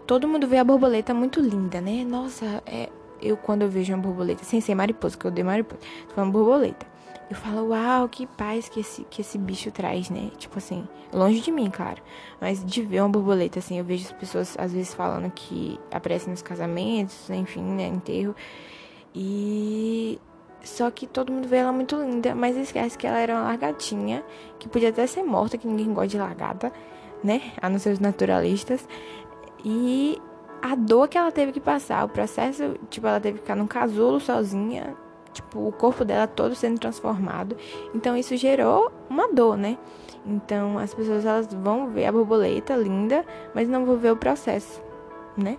Todo 0.07 0.27
mundo 0.27 0.47
vê 0.47 0.57
a 0.57 0.65
borboleta 0.65 1.13
muito 1.13 1.41
linda, 1.41 1.81
né? 1.81 2.03
Nossa, 2.03 2.63
é, 2.67 2.89
eu 3.21 3.37
quando 3.37 3.63
eu 3.63 3.69
vejo 3.69 3.93
uma 3.93 4.03
borboleta, 4.03 4.43
sem 4.45 4.61
ser 4.61 4.75
mariposa, 4.75 5.19
que 5.19 5.25
eu 5.27 5.31
dei 5.31 5.45
mariposa, 5.45 5.81
tô 6.09 6.15
falando 6.15 6.33
borboleta 6.33 6.98
eu 7.31 7.37
falo, 7.37 7.69
uau, 7.69 8.09
que 8.09 8.27
paz 8.27 8.69
que 8.69 8.81
esse, 8.81 9.05
que 9.05 9.21
esse 9.21 9.37
bicho 9.37 9.71
traz, 9.71 10.09
né? 10.09 10.31
Tipo 10.39 10.59
assim, 10.59 10.89
longe 11.13 11.41
de 11.41 11.53
mim, 11.53 11.71
claro. 11.71 12.01
Mas 12.41 12.65
de 12.65 12.83
ver 12.83 13.01
uma 13.01 13.09
borboleta, 13.09 13.59
assim, 13.59 13.79
eu 13.79 13.85
vejo 13.85 14.07
as 14.07 14.13
pessoas 14.13 14.57
às 14.59 14.73
vezes 14.73 14.95
falando 14.95 15.31
que 15.31 15.79
aparecem 15.91 16.31
nos 16.31 16.41
casamentos, 16.41 17.29
enfim, 17.29 17.63
né? 17.63 17.87
Enterro. 17.87 18.35
E. 19.15 20.19
Só 20.63 20.91
que 20.91 21.07
todo 21.07 21.33
mundo 21.33 21.47
vê 21.47 21.59
ela 21.59 21.73
muito 21.73 21.97
linda, 21.97 22.35
mas 22.35 22.57
esquece 22.57 22.99
que 22.99 23.07
ela 23.07 23.19
era 23.19 23.35
uma 23.35 23.43
largatinha, 23.43 24.25
que 24.59 24.69
podia 24.69 24.89
até 24.89 25.07
ser 25.07 25.23
morta, 25.23 25.57
que 25.57 25.69
ninguém 25.69 25.95
gosta 25.95 26.09
de 26.09 26.19
largata, 26.19 26.73
né? 27.23 27.53
A 27.63 27.69
não 27.71 27.79
ser 27.79 27.93
os 27.93 28.01
naturalistas. 28.01 28.87
E 29.65 30.21
a 30.61 30.75
dor 30.75 31.09
que 31.09 31.17
ela 31.17 31.31
teve 31.31 31.53
que 31.53 31.61
passar, 31.61 32.05
o 32.05 32.09
processo, 32.09 32.75
tipo, 32.91 33.07
ela 33.07 33.21
teve 33.21 33.39
que 33.39 33.43
ficar 33.43 33.55
num 33.55 33.67
casulo 33.67 34.19
sozinha, 34.19 34.97
tipo, 35.33 35.67
o 35.67 35.73
corpo 35.73 36.05
dela 36.05 36.27
todo 36.27 36.55
sendo 36.55 36.79
transformado. 36.79 37.57
Então 37.95 38.17
isso 38.17 38.37
gerou 38.37 38.91
uma 39.09 39.33
dor, 39.33 39.57
né? 39.57 39.79
Então 40.27 40.79
as 40.79 40.93
pessoas 40.93 41.25
elas 41.25 41.47
vão 41.53 41.89
ver 41.89 42.07
a 42.07 42.13
borboleta 42.13 42.77
linda, 42.77 43.25
mas 43.55 43.69
não 43.69 43.85
vão 43.85 43.97
ver 43.97 44.13
o 44.13 44.17
processo, 44.17 44.83
né? 45.37 45.59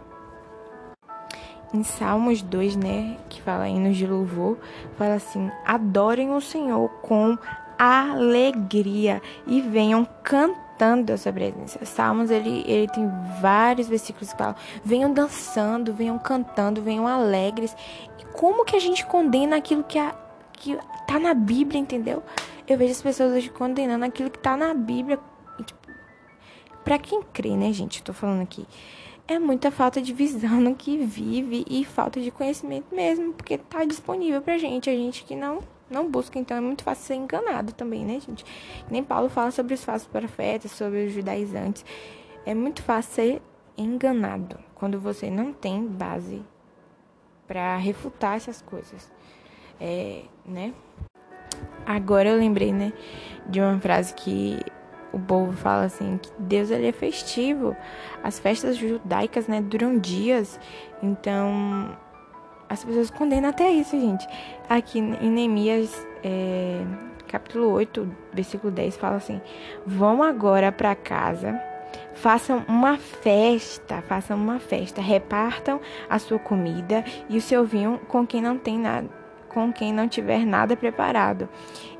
Em 1.74 1.84
Salmos 1.84 2.42
2, 2.42 2.76
né, 2.76 3.18
que 3.30 3.42
fala 3.44 3.70
hinos 3.70 3.96
de 3.96 4.08
louvor, 4.08 4.58
fala 4.98 5.16
assim: 5.16 5.52
"Adorem 5.66 6.34
o 6.34 6.42
Senhor 6.42 6.90
com 7.02 7.38
alegria 7.78 9.22
e 9.46 9.62
venham 9.62 10.04
cantando 10.80 11.12
a 11.12 11.18
sua 11.18 11.34
presença. 11.34 11.84
Salmos, 11.86 12.32
ele, 12.32 12.64
ele 12.66 12.88
tem 12.88 13.10
vários 13.42 13.88
versículos 13.88 14.32
que 14.32 14.38
falam: 14.38 14.56
venham 14.84 15.12
dançando, 15.12 15.94
venham 15.94 16.18
cantando, 16.18 16.82
venham 16.82 17.06
alegres 17.06 17.76
como 18.34 18.64
que 18.64 18.76
a 18.76 18.80
gente 18.80 19.06
condena 19.06 19.58
aquilo 19.58 19.84
que, 19.84 20.00
a, 20.00 20.16
que 20.54 20.78
tá 21.06 21.20
na 21.20 21.34
Bíblia, 21.34 21.80
entendeu? 21.80 22.24
Eu 22.66 22.78
vejo 22.78 22.92
as 22.92 23.02
pessoas 23.02 23.34
hoje 23.34 23.50
condenando 23.50 24.06
aquilo 24.06 24.30
que 24.30 24.40
tá 24.40 24.56
na 24.56 24.74
Bíblia. 24.74 25.20
E, 25.60 25.64
tipo, 25.64 25.80
pra 26.86 26.98
quem 26.98 27.22
crê, 27.34 27.58
né, 27.58 27.74
gente? 27.74 28.00
Eu 28.00 28.06
tô 28.06 28.14
falando 28.14 28.42
aqui. 28.42 28.66
É 29.28 29.38
muita 29.38 29.72
falta 29.72 30.02
de 30.02 30.14
visão 30.14 30.62
no 30.62 30.74
que 30.76 30.98
vive 30.98 31.66
e 31.70 31.84
falta 31.84 32.22
de 32.22 32.32
conhecimento 32.32 32.96
mesmo, 32.96 33.34
porque 33.34 33.58
tá 33.58 33.84
disponível 33.84 34.42
pra 34.42 34.58
gente. 34.58 34.90
A 34.90 34.96
gente 34.96 35.24
que 35.26 35.36
não 35.36 35.60
não 35.90 36.10
busca, 36.10 36.38
então 36.38 36.56
é 36.56 36.62
muito 36.62 36.84
fácil 36.84 37.06
ser 37.06 37.16
enganado 37.16 37.74
também, 37.74 38.06
né, 38.06 38.20
gente? 38.20 38.46
Nem 38.90 39.04
Paulo 39.04 39.30
fala 39.30 39.52
sobre 39.52 39.74
os 39.74 39.84
falsos 39.84 40.08
profetas, 40.08 40.72
sobre 40.72 41.06
os 41.06 41.14
judaizantes. 41.14 41.86
É 42.46 42.54
muito 42.54 42.82
fácil 42.84 43.14
ser 43.14 43.42
enganado 43.78 44.60
quando 44.76 45.00
você 45.00 45.30
não 45.30 45.54
tem 45.54 45.86
base 45.86 46.42
para 47.48 47.78
refutar 47.78 48.36
essas 48.36 48.62
coisas. 48.62 49.12
É, 49.80 50.24
né? 50.46 50.74
Agora 51.86 52.30
eu 52.30 52.38
lembrei, 52.38 52.72
né, 52.72 52.94
de 53.48 53.60
uma 53.60 53.80
frase 53.80 54.14
que 54.14 54.60
o 55.12 55.20
povo 55.20 55.54
fala 55.54 55.86
assim 55.86 56.18
que 56.18 56.32
Deus 56.38 56.70
ele 56.70 56.88
é 56.88 56.92
festivo. 56.92 57.76
As 58.24 58.40
festas 58.40 58.78
judaicas, 58.78 59.48
né, 59.48 59.62
duram 59.62 59.98
dias. 59.98 60.60
Então, 61.02 61.98
as 62.70 62.84
pessoas 62.84 63.10
condenam 63.10 63.50
até 63.50 63.70
isso, 63.70 64.00
gente. 64.00 64.28
Aqui 64.70 65.00
em 65.00 65.30
Neemias, 65.30 66.08
é, 66.24 66.84
capítulo 67.28 67.72
8, 67.72 68.08
versículo 68.34 68.72
10, 68.72 68.98
fala 68.98 69.16
assim: 69.16 69.42
Vão 69.86 70.22
agora 70.24 70.72
para 70.72 70.96
casa 70.96 71.60
Façam 72.14 72.66
uma 72.68 72.98
festa, 72.98 74.02
façam 74.02 74.36
uma 74.36 74.60
festa, 74.60 75.02
repartam 75.02 75.80
a 76.10 76.20
sua 76.20 76.38
comida 76.38 77.04
e 77.30 77.38
o 77.38 77.42
seu 77.42 77.64
vinho 77.64 77.98
com 78.10 78.28
quem 78.28 78.42
não 78.42 78.58
tem 78.58 78.78
nada, 78.78 79.08
com 79.48 79.72
quem 79.72 79.94
não 79.94 80.06
tiver 80.06 80.46
nada 80.46 80.76
preparado. 80.76 81.48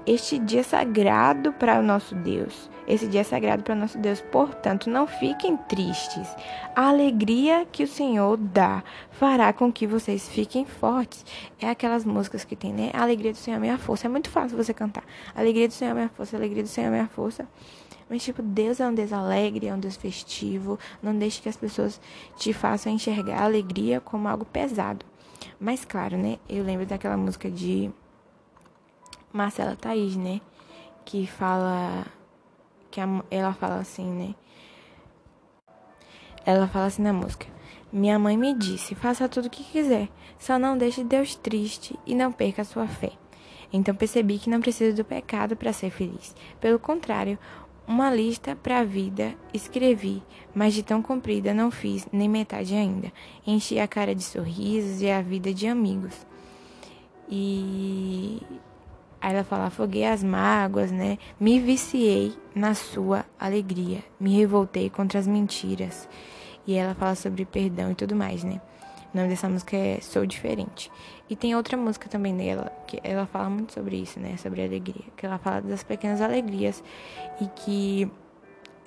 Este 0.06 0.38
dia 0.38 0.62
sagrado 0.62 1.54
para 1.54 1.80
o 1.80 1.84
nosso 1.84 2.16
Deus. 2.16 2.70
Esse 2.90 3.06
dia 3.06 3.22
é 3.22 3.24
sagrado 3.24 3.62
para 3.62 3.76
nosso 3.76 4.00
Deus. 4.00 4.20
Portanto, 4.20 4.90
não 4.90 5.06
fiquem 5.06 5.56
tristes. 5.56 6.28
A 6.76 6.90
alegria 6.90 7.68
que 7.72 7.84
o 7.84 7.88
Senhor 7.88 8.36
dá 8.36 8.84
fará 9.12 9.54
com 9.54 9.72
que 9.72 9.86
vocês 9.86 10.28
fiquem 10.28 10.66
fortes. 10.66 11.24
É 11.62 11.70
aquelas 11.70 12.04
músicas 12.04 12.44
que 12.44 12.56
tem, 12.56 12.74
né? 12.74 12.90
A 12.92 13.04
alegria 13.04 13.32
do 13.32 13.38
Senhor 13.38 13.58
é 13.58 13.60
minha 13.60 13.78
força. 13.78 14.08
É 14.08 14.10
muito 14.10 14.32
fácil 14.32 14.58
você 14.58 14.74
cantar. 14.74 15.04
A 15.36 15.40
alegria 15.40 15.68
do 15.68 15.74
Senhor 15.74 15.92
é 15.92 15.94
minha 15.94 16.10
força. 16.10 16.36
A 16.36 16.40
alegria 16.40 16.64
do 16.64 16.70
Senhor 16.70 16.88
é 16.88 16.90
minha 16.90 17.08
força. 17.08 17.48
Mas, 18.10 18.24
tipo, 18.24 18.42
Deus 18.42 18.80
é 18.80 18.88
um 18.88 18.94
Deus 18.94 19.14
alegre, 19.14 19.68
é 19.68 19.74
um 19.74 19.80
Deus 19.80 19.96
festivo. 19.96 20.80
Não 21.02 21.16
deixe 21.16 21.40
que 21.40 21.48
as 21.48 21.56
pessoas 21.56 22.02
te 22.36 22.52
façam 22.54 22.92
enxergar 22.92 23.44
a 23.44 23.46
alegria 23.46 24.02
como 24.02 24.28
algo 24.28 24.46
pesado. 24.46 25.06
Mas, 25.60 25.86
claro, 25.86 26.18
né? 26.18 26.40
Eu 26.50 26.64
lembro 26.64 26.88
daquela 26.88 27.16
música 27.16 27.52
de 27.52 27.92
Marcela 29.32 29.76
Thaís, 29.76 30.16
né? 30.16 30.42
Que 31.06 31.28
fala. 31.28 32.19
Que 32.92 33.00
a, 33.02 33.08
ela 33.30 33.54
fala 33.54 33.76
assim, 33.76 34.10
né? 34.12 34.36
Ela 36.46 36.68
fala 36.68 36.86
assim 36.86 37.02
na 37.02 37.14
música. 37.14 37.46
Minha 37.92 38.20
mãe 38.20 38.38
me 38.38 38.54
disse: 38.54 38.96
faça 38.96 39.28
tudo 39.28 39.46
o 39.46 39.50
que 39.50 39.64
quiser, 39.64 40.10
só 40.38 40.60
não 40.60 40.78
deixe 40.78 41.04
Deus 41.04 41.36
triste 41.36 41.98
e 42.06 42.14
não 42.14 42.32
perca 42.32 42.62
a 42.62 42.66
sua 42.66 42.88
fé. 42.88 43.12
Então 43.72 43.96
percebi 43.96 44.40
que 44.40 44.50
não 44.50 44.62
preciso 44.62 44.96
do 44.96 45.06
pecado 45.06 45.56
para 45.56 45.74
ser 45.74 45.92
feliz. 45.92 46.36
Pelo 46.60 46.80
contrário, 46.80 47.38
uma 47.88 48.14
lista 48.14 48.56
para 48.56 48.80
a 48.80 48.84
vida 48.84 49.34
escrevi, 49.54 50.22
mas 50.54 50.74
de 50.74 50.84
tão 50.84 51.02
comprida 51.02 51.54
não 51.54 51.72
fiz 51.72 52.08
nem 52.12 52.30
metade 52.30 52.76
ainda. 52.76 53.12
Enchi 53.46 53.80
a 53.80 53.88
cara 53.88 54.14
de 54.14 54.24
sorrisos 54.24 55.02
e 55.02 55.10
a 55.10 55.22
vida 55.22 55.54
de 55.54 55.68
amigos. 55.68 56.14
E 57.28 58.42
aí 59.22 59.34
ela 59.34 59.44
fala: 59.44 59.66
afoguei 59.68 60.06
as 60.06 60.24
mágoas, 60.24 60.92
né? 60.92 61.18
Me 61.40 61.60
viciei 61.60 62.34
na 62.56 62.74
sua 62.74 63.26
alegria, 63.40 64.04
me 64.20 64.36
revoltei 64.36 64.90
contra 64.90 65.20
as 65.20 65.28
mentiras. 65.28 66.08
E 66.66 66.76
ela 66.76 66.94
fala 66.94 67.16
sobre 67.16 67.46
perdão 67.46 67.92
e 67.92 67.96
tudo 67.96 68.16
mais, 68.16 68.44
né? 68.44 68.62
O 69.14 69.18
nome 69.18 69.30
dessa 69.30 69.50
música 69.50 69.76
é 69.76 70.00
Sou 70.02 70.26
Diferente. 70.26 70.92
E 71.28 71.36
tem 71.36 71.56
outra 71.56 71.76
música 71.76 72.08
também 72.08 72.36
dela, 72.38 72.72
que 72.86 73.00
ela 73.04 73.26
fala 73.26 73.50
muito 73.50 73.74
sobre 73.74 73.98
isso, 73.98 74.20
né? 74.20 74.38
Sobre 74.38 74.64
alegria. 74.64 75.04
Que 75.18 75.26
ela 75.26 75.40
fala 75.40 75.62
das 75.62 75.84
pequenas 75.84 76.22
alegrias. 76.22 76.84
E 77.42 77.48
que 77.48 78.12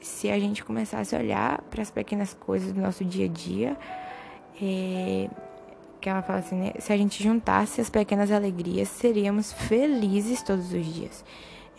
se 0.01 0.31
a 0.31 0.39
gente 0.39 0.65
começasse 0.65 1.17
a 1.17 1.19
olhar 1.19 1.63
para 1.63 1.83
as 1.83 1.91
pequenas 1.91 2.35
coisas 2.35 2.73
do 2.73 2.81
nosso 2.81 3.05
dia 3.05 3.27
a 3.27 3.29
dia, 3.29 3.77
é, 4.61 5.29
que 6.03 6.09
ela 6.11 6.21
fala 6.21 6.41
assim, 6.41 6.57
né? 6.57 6.73
Se 6.79 6.93
a 6.93 6.97
gente 6.97 7.23
juntasse 7.23 7.81
as 7.81 7.89
pequenas 7.89 8.31
alegrias, 8.31 8.89
seríamos 8.89 9.53
felizes 9.53 10.43
todos 10.43 10.73
os 10.73 10.85
dias. 10.85 11.25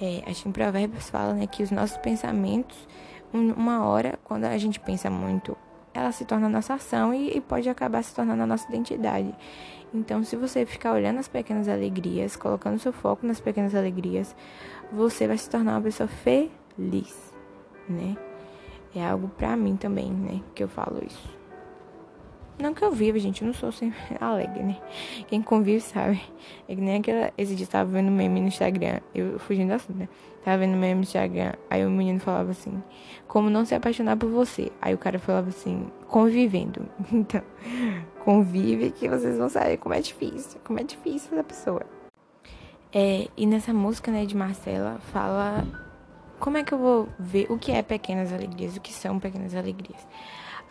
É, 0.01 0.23
acho 0.25 0.43
que 0.43 0.49
em 0.49 0.51
Provérbios 0.51 1.09
fala, 1.09 1.33
né, 1.33 1.45
que 1.45 1.61
os 1.61 1.69
nossos 1.69 1.97
pensamentos, 1.97 2.87
uma 3.31 3.85
hora, 3.85 4.17
quando 4.23 4.45
a 4.45 4.57
gente 4.57 4.79
pensa 4.79 5.09
muito 5.09 5.55
ela 5.93 6.11
se 6.11 6.25
torna 6.25 6.49
nossa 6.49 6.73
ação 6.73 7.13
e, 7.13 7.37
e 7.37 7.41
pode 7.41 7.69
acabar 7.69 8.03
se 8.03 8.15
tornando 8.15 8.43
a 8.43 8.47
nossa 8.47 8.67
identidade. 8.67 9.33
Então, 9.93 10.23
se 10.23 10.35
você 10.35 10.65
ficar 10.65 10.93
olhando 10.93 11.19
as 11.19 11.27
pequenas 11.27 11.67
alegrias, 11.67 12.35
colocando 12.35 12.79
seu 12.79 12.91
foco 12.91 13.27
nas 13.27 13.39
pequenas 13.39 13.75
alegrias, 13.75 14.35
você 14.91 15.27
vai 15.27 15.37
se 15.37 15.47
tornar 15.47 15.73
uma 15.73 15.81
pessoa 15.81 16.07
feliz, 16.07 17.33
né? 17.87 18.17
É 18.95 19.05
algo 19.05 19.27
pra 19.29 19.55
mim 19.55 19.75
também, 19.75 20.11
né? 20.11 20.41
Que 20.55 20.63
eu 20.63 20.67
falo 20.67 20.99
isso. 21.05 21.42
Não 22.59 22.73
que 22.73 22.83
eu 22.83 22.91
viva, 22.91 23.17
gente, 23.17 23.41
eu 23.41 23.47
não 23.47 23.53
sou 23.53 23.71
sempre 23.71 23.99
alegre, 24.21 24.63
né? 24.63 24.77
Quem 25.27 25.41
convive 25.41 25.81
sabe. 25.81 26.21
É 26.67 26.75
que 26.75 26.81
nem 26.81 26.97
aquela. 26.97 27.31
Esse 27.37 27.55
dia 27.55 27.65
tava 27.67 27.89
vendo 27.91 28.11
meme 28.11 28.39
no 28.41 28.47
Instagram, 28.47 28.99
eu 29.13 29.39
fugindo 29.39 29.69
do 29.69 29.73
assunto, 29.73 29.97
né? 29.97 30.07
Tava 30.43 30.57
vendo 30.57 30.77
meme 30.77 30.95
no 30.95 31.01
Instagram, 31.01 31.53
aí 31.69 31.85
o 31.85 31.89
menino 31.89 32.19
falava 32.19 32.51
assim: 32.51 32.81
Como 33.27 33.49
não 33.49 33.65
se 33.65 33.73
apaixonar 33.73 34.17
por 34.17 34.29
você? 34.29 34.71
Aí 34.81 34.93
o 34.93 34.97
cara 34.97 35.17
falava 35.17 35.49
assim: 35.49 35.87
Convivendo. 36.07 36.87
Então, 37.11 37.41
convive 38.23 38.91
que 38.91 39.09
vocês 39.09 39.37
vão 39.37 39.49
saber 39.49 39.77
como 39.77 39.95
é 39.95 40.01
difícil, 40.01 40.59
como 40.63 40.79
é 40.79 40.83
difícil 40.83 41.35
da 41.35 41.43
pessoa. 41.43 41.81
É, 42.91 43.27
e 43.35 43.45
nessa 43.47 43.73
música, 43.73 44.11
né, 44.11 44.25
de 44.25 44.37
Marcela, 44.37 44.99
fala 45.11 45.65
como 46.39 46.57
é 46.57 46.63
que 46.63 46.73
eu 46.73 46.77
vou 46.77 47.09
ver 47.17 47.47
o 47.49 47.57
que 47.57 47.71
é 47.71 47.81
pequenas 47.81 48.31
alegrias, 48.31 48.75
o 48.75 48.81
que 48.81 48.93
são 48.93 49.19
pequenas 49.19 49.55
alegrias. 49.55 50.05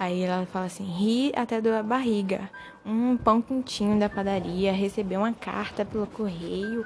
Aí 0.02 0.22
ela 0.22 0.44
fala 0.46 0.66
assim: 0.66 0.82
ri 0.82 1.32
até 1.36 1.60
doer 1.60 1.78
a 1.78 1.82
barriga. 1.82 2.50
Um 2.84 3.16
pão 3.16 3.40
quentinho 3.40 4.00
da 4.00 4.08
padaria, 4.08 4.72
receber 4.72 5.16
uma 5.16 5.32
carta 5.32 5.84
pelo 5.84 6.08
correio, 6.08 6.84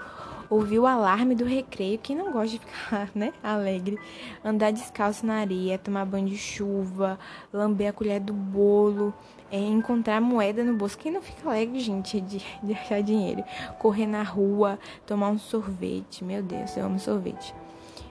ouvir 0.50 0.78
o 0.78 0.86
alarme 0.86 1.34
do 1.34 1.46
recreio. 1.46 1.98
Quem 1.98 2.14
não 2.14 2.30
gosta 2.30 2.48
de 2.50 2.58
ficar, 2.58 3.08
né, 3.14 3.32
alegre? 3.42 3.98
Andar 4.44 4.70
descalço 4.70 5.24
na 5.24 5.36
areia, 5.36 5.78
tomar 5.78 6.04
banho 6.04 6.28
de 6.28 6.36
chuva, 6.36 7.18
lamber 7.50 7.88
a 7.88 7.92
colher 7.94 8.20
do 8.20 8.34
bolo, 8.34 9.14
é, 9.50 9.58
encontrar 9.58 10.20
moeda 10.20 10.62
no 10.62 10.74
bolso. 10.74 10.98
Quem 10.98 11.10
não 11.10 11.22
fica 11.22 11.48
alegre, 11.48 11.80
gente, 11.80 12.20
de, 12.20 12.44
de 12.62 12.72
achar 12.74 13.02
dinheiro? 13.02 13.42
Correr 13.78 14.06
na 14.06 14.22
rua, 14.22 14.78
tomar 15.06 15.30
um 15.30 15.38
sorvete. 15.38 16.22
Meu 16.22 16.42
Deus, 16.42 16.76
eu 16.76 16.84
amo 16.84 16.98
sorvete 16.98 17.54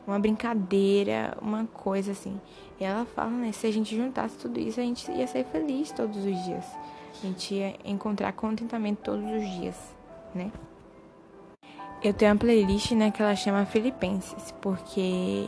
uma 0.07 0.19
brincadeira, 0.19 1.37
uma 1.41 1.65
coisa 1.65 2.11
assim. 2.11 2.39
E 2.79 2.83
ela 2.83 3.05
fala, 3.05 3.31
né, 3.31 3.51
se 3.51 3.65
a 3.65 3.71
gente 3.71 3.95
juntasse 3.95 4.37
tudo 4.37 4.59
isso, 4.59 4.79
a 4.79 4.83
gente 4.83 5.09
ia 5.11 5.27
ser 5.27 5.45
feliz 5.45 5.91
todos 5.91 6.17
os 6.17 6.43
dias. 6.43 6.65
A 7.23 7.27
gente 7.27 7.55
ia 7.55 7.75
encontrar 7.85 8.31
contentamento 8.33 9.01
todos 9.03 9.25
os 9.25 9.49
dias, 9.57 9.95
né? 10.33 10.51
Eu 12.03 12.13
tenho 12.13 12.31
uma 12.33 12.37
playlist, 12.37 12.91
né, 12.91 13.09
que 13.09 13.21
ela 13.21 13.35
chama 13.35 13.65
Filipenses, 13.65 14.53
porque 14.61 15.47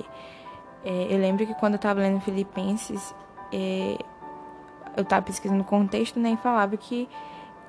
é, 0.84 1.08
eu 1.14 1.20
lembro 1.20 1.46
que 1.46 1.54
quando 1.56 1.74
eu 1.74 1.80
tava 1.80 2.00
lendo 2.00 2.20
Filipenses, 2.22 3.14
é, 3.52 3.98
eu 4.96 5.06
tava 5.06 5.24
pesquisando 5.24 5.62
o 5.62 5.66
contexto, 5.66 6.20
né, 6.20 6.32
e 6.32 6.38
falava 6.38 6.76
que 6.78 7.08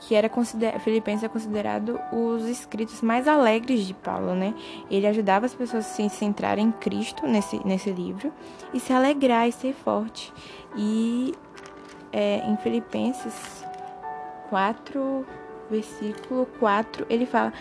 que 0.01 0.15
era 0.15 0.29
consider... 0.29 0.79
Filipenses 0.81 1.25
é 1.25 1.29
considerado 1.29 2.01
os 2.13 2.45
escritos 2.45 3.03
mais 3.03 3.27
alegres 3.27 3.87
de 3.87 3.95
Paulo, 3.95 4.35
né? 4.35 4.55
Ele 4.91 5.07
ajudava 5.07 5.47
as 5.47 5.55
pessoas 5.55 5.87
a 5.87 5.89
se 5.89 6.09
centrarem 6.09 6.67
em 6.67 6.73
Cristo 6.73 7.27
nesse, 7.27 7.65
nesse 7.67 7.91
livro 7.91 8.33
e 8.73 8.81
se 8.81 8.93
alegrar 8.93 9.49
e 9.49 9.53
ser 9.53 9.75
forte. 9.75 10.33
E 10.77 11.35
é, 12.13 12.39
em 12.49 12.57
Filipenses 12.59 13.65
4, 14.49 15.27
versículo 15.71 16.47
4, 16.59 17.07
ele 17.09 17.27
fala: 17.27 17.53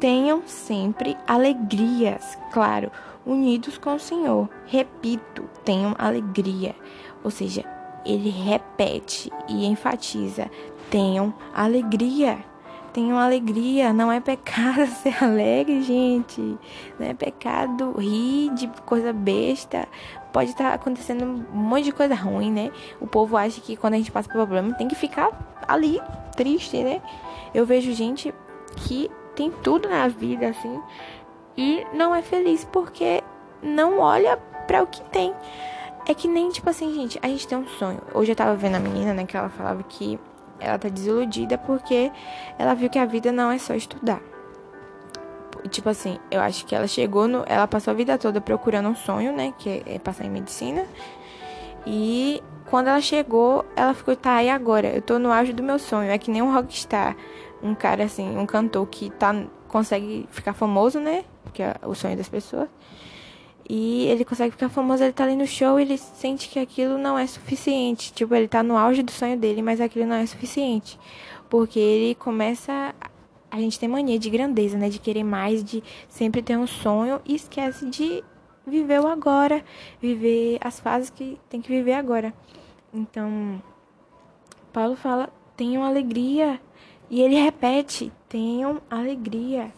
Tenham 0.00 0.42
sempre 0.46 1.16
alegrias, 1.26 2.36
claro, 2.52 2.90
unidos 3.24 3.78
com 3.78 3.94
o 3.94 4.00
Senhor. 4.00 4.48
Repito, 4.66 5.48
tenham 5.64 5.94
alegria. 5.98 6.74
Ou 7.22 7.30
seja, 7.30 7.64
ele 8.04 8.30
repete 8.30 9.30
e 9.48 9.66
enfatiza: 9.66 10.50
tenham 10.92 11.32
alegria. 11.54 12.44
Tenham 12.92 13.18
alegria, 13.18 13.94
não 13.94 14.12
é 14.12 14.20
pecado 14.20 14.86
ser 15.02 15.24
alegre, 15.24 15.82
gente. 15.82 16.58
Não 17.00 17.06
é 17.06 17.14
pecado 17.14 17.92
rir 17.98 18.50
de 18.50 18.68
coisa 18.84 19.10
besta. 19.14 19.88
Pode 20.30 20.50
estar 20.50 20.74
acontecendo 20.74 21.24
um 21.24 21.56
monte 21.56 21.84
de 21.84 21.92
coisa 21.92 22.14
ruim, 22.14 22.52
né? 22.52 22.70
O 23.00 23.06
povo 23.06 23.38
acha 23.38 23.58
que 23.62 23.74
quando 23.74 23.94
a 23.94 23.96
gente 23.96 24.12
passa 24.12 24.28
por 24.28 24.36
problema 24.36 24.74
tem 24.74 24.86
que 24.86 24.94
ficar 24.94 25.30
ali 25.66 25.98
triste, 26.36 26.82
né? 26.82 27.00
Eu 27.54 27.64
vejo 27.64 27.92
gente 27.94 28.34
que 28.76 29.10
tem 29.34 29.50
tudo 29.50 29.88
na 29.88 30.06
vida 30.08 30.48
assim 30.48 30.78
e 31.56 31.86
não 31.94 32.14
é 32.14 32.20
feliz 32.20 32.66
porque 32.70 33.22
não 33.62 33.98
olha 33.98 34.36
para 34.66 34.82
o 34.82 34.86
que 34.86 35.02
tem. 35.04 35.32
É 36.06 36.12
que 36.12 36.28
nem, 36.28 36.50
tipo 36.50 36.68
assim, 36.68 36.92
gente, 36.94 37.18
a 37.22 37.28
gente 37.28 37.46
tem 37.48 37.56
um 37.56 37.66
sonho. 37.66 38.00
Hoje 38.12 38.32
eu 38.32 38.36
tava 38.36 38.54
vendo 38.56 38.74
a 38.74 38.80
menina, 38.80 39.14
né, 39.14 39.24
que 39.24 39.36
ela 39.36 39.48
falava 39.48 39.82
que 39.84 40.18
ela 40.62 40.78
tá 40.78 40.88
desiludida 40.88 41.58
porque 41.58 42.10
ela 42.58 42.74
viu 42.74 42.88
que 42.88 42.98
a 42.98 43.04
vida 43.04 43.32
não 43.32 43.50
é 43.50 43.58
só 43.58 43.74
estudar. 43.74 44.20
Tipo 45.70 45.88
assim, 45.88 46.18
eu 46.30 46.40
acho 46.40 46.66
que 46.66 46.74
ela 46.74 46.86
chegou 46.86 47.28
no. 47.28 47.44
Ela 47.46 47.68
passou 47.68 47.92
a 47.92 47.94
vida 47.94 48.18
toda 48.18 48.40
procurando 48.40 48.88
um 48.88 48.96
sonho, 48.96 49.32
né? 49.32 49.54
Que 49.58 49.82
é 49.86 49.98
passar 49.98 50.24
em 50.24 50.30
medicina. 50.30 50.84
E 51.86 52.42
quando 52.66 52.88
ela 52.88 53.00
chegou, 53.00 53.64
ela 53.76 53.94
ficou, 53.94 54.16
tá, 54.16 54.42
e 54.42 54.50
agora? 54.50 54.88
Eu 54.88 55.02
tô 55.02 55.18
no 55.18 55.32
auge 55.32 55.52
do 55.52 55.62
meu 55.62 55.78
sonho. 55.78 56.10
É 56.10 56.18
que 56.18 56.30
nem 56.30 56.42
um 56.42 56.52
rockstar. 56.52 57.16
Um 57.62 57.74
cara 57.74 58.04
assim, 58.04 58.36
um 58.36 58.44
cantor 58.44 58.86
que 58.88 59.10
tá, 59.10 59.34
consegue 59.68 60.28
ficar 60.30 60.52
famoso, 60.52 60.98
né? 60.98 61.24
Que 61.52 61.62
é 61.62 61.74
o 61.84 61.94
sonho 61.94 62.16
das 62.16 62.28
pessoas. 62.28 62.68
E 63.68 64.06
ele 64.06 64.24
consegue 64.24 64.50
ficar 64.50 64.68
famoso, 64.68 65.04
ele 65.04 65.12
tá 65.12 65.24
ali 65.24 65.36
no 65.36 65.46
show 65.46 65.78
ele 65.78 65.96
sente 65.96 66.48
que 66.48 66.58
aquilo 66.58 66.98
não 66.98 67.18
é 67.18 67.26
suficiente. 67.26 68.12
Tipo, 68.12 68.34
ele 68.34 68.48
tá 68.48 68.62
no 68.62 68.76
auge 68.76 69.02
do 69.02 69.12
sonho 69.12 69.38
dele, 69.38 69.62
mas 69.62 69.80
aquilo 69.80 70.06
não 70.06 70.16
é 70.16 70.26
suficiente. 70.26 70.98
Porque 71.48 71.78
ele 71.78 72.14
começa. 72.14 72.94
A 73.50 73.58
gente 73.58 73.78
tem 73.78 73.88
mania 73.88 74.18
de 74.18 74.30
grandeza, 74.30 74.76
né? 74.78 74.88
De 74.88 74.98
querer 74.98 75.24
mais, 75.24 75.62
de 75.62 75.82
sempre 76.08 76.42
ter 76.42 76.56
um 76.56 76.66
sonho 76.66 77.20
e 77.24 77.34
esquece 77.34 77.86
de 77.88 78.24
viver 78.66 79.00
o 79.00 79.06
agora, 79.06 79.64
viver 80.00 80.58
as 80.60 80.80
fases 80.80 81.10
que 81.10 81.38
tem 81.48 81.60
que 81.60 81.68
viver 81.68 81.94
agora. 81.94 82.32
Então, 82.92 83.62
Paulo 84.72 84.96
fala: 84.96 85.30
tenham 85.56 85.84
alegria. 85.84 86.60
E 87.10 87.20
ele 87.20 87.36
repete: 87.36 88.10
tenham 88.28 88.80
alegria. 88.90 89.72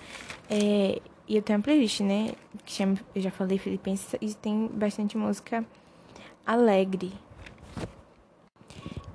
É, 0.48 1.00
e 1.26 1.36
eu 1.36 1.42
tenho 1.42 1.58
uma 1.58 1.62
playlist, 1.62 2.00
né? 2.00 2.32
Que 2.64 2.72
chama, 2.72 2.96
eu 3.14 3.22
já 3.22 3.30
falei 3.30 3.58
Filipenses, 3.58 4.14
e 4.20 4.34
tem 4.34 4.68
bastante 4.68 5.16
música 5.16 5.64
alegre. 6.46 7.12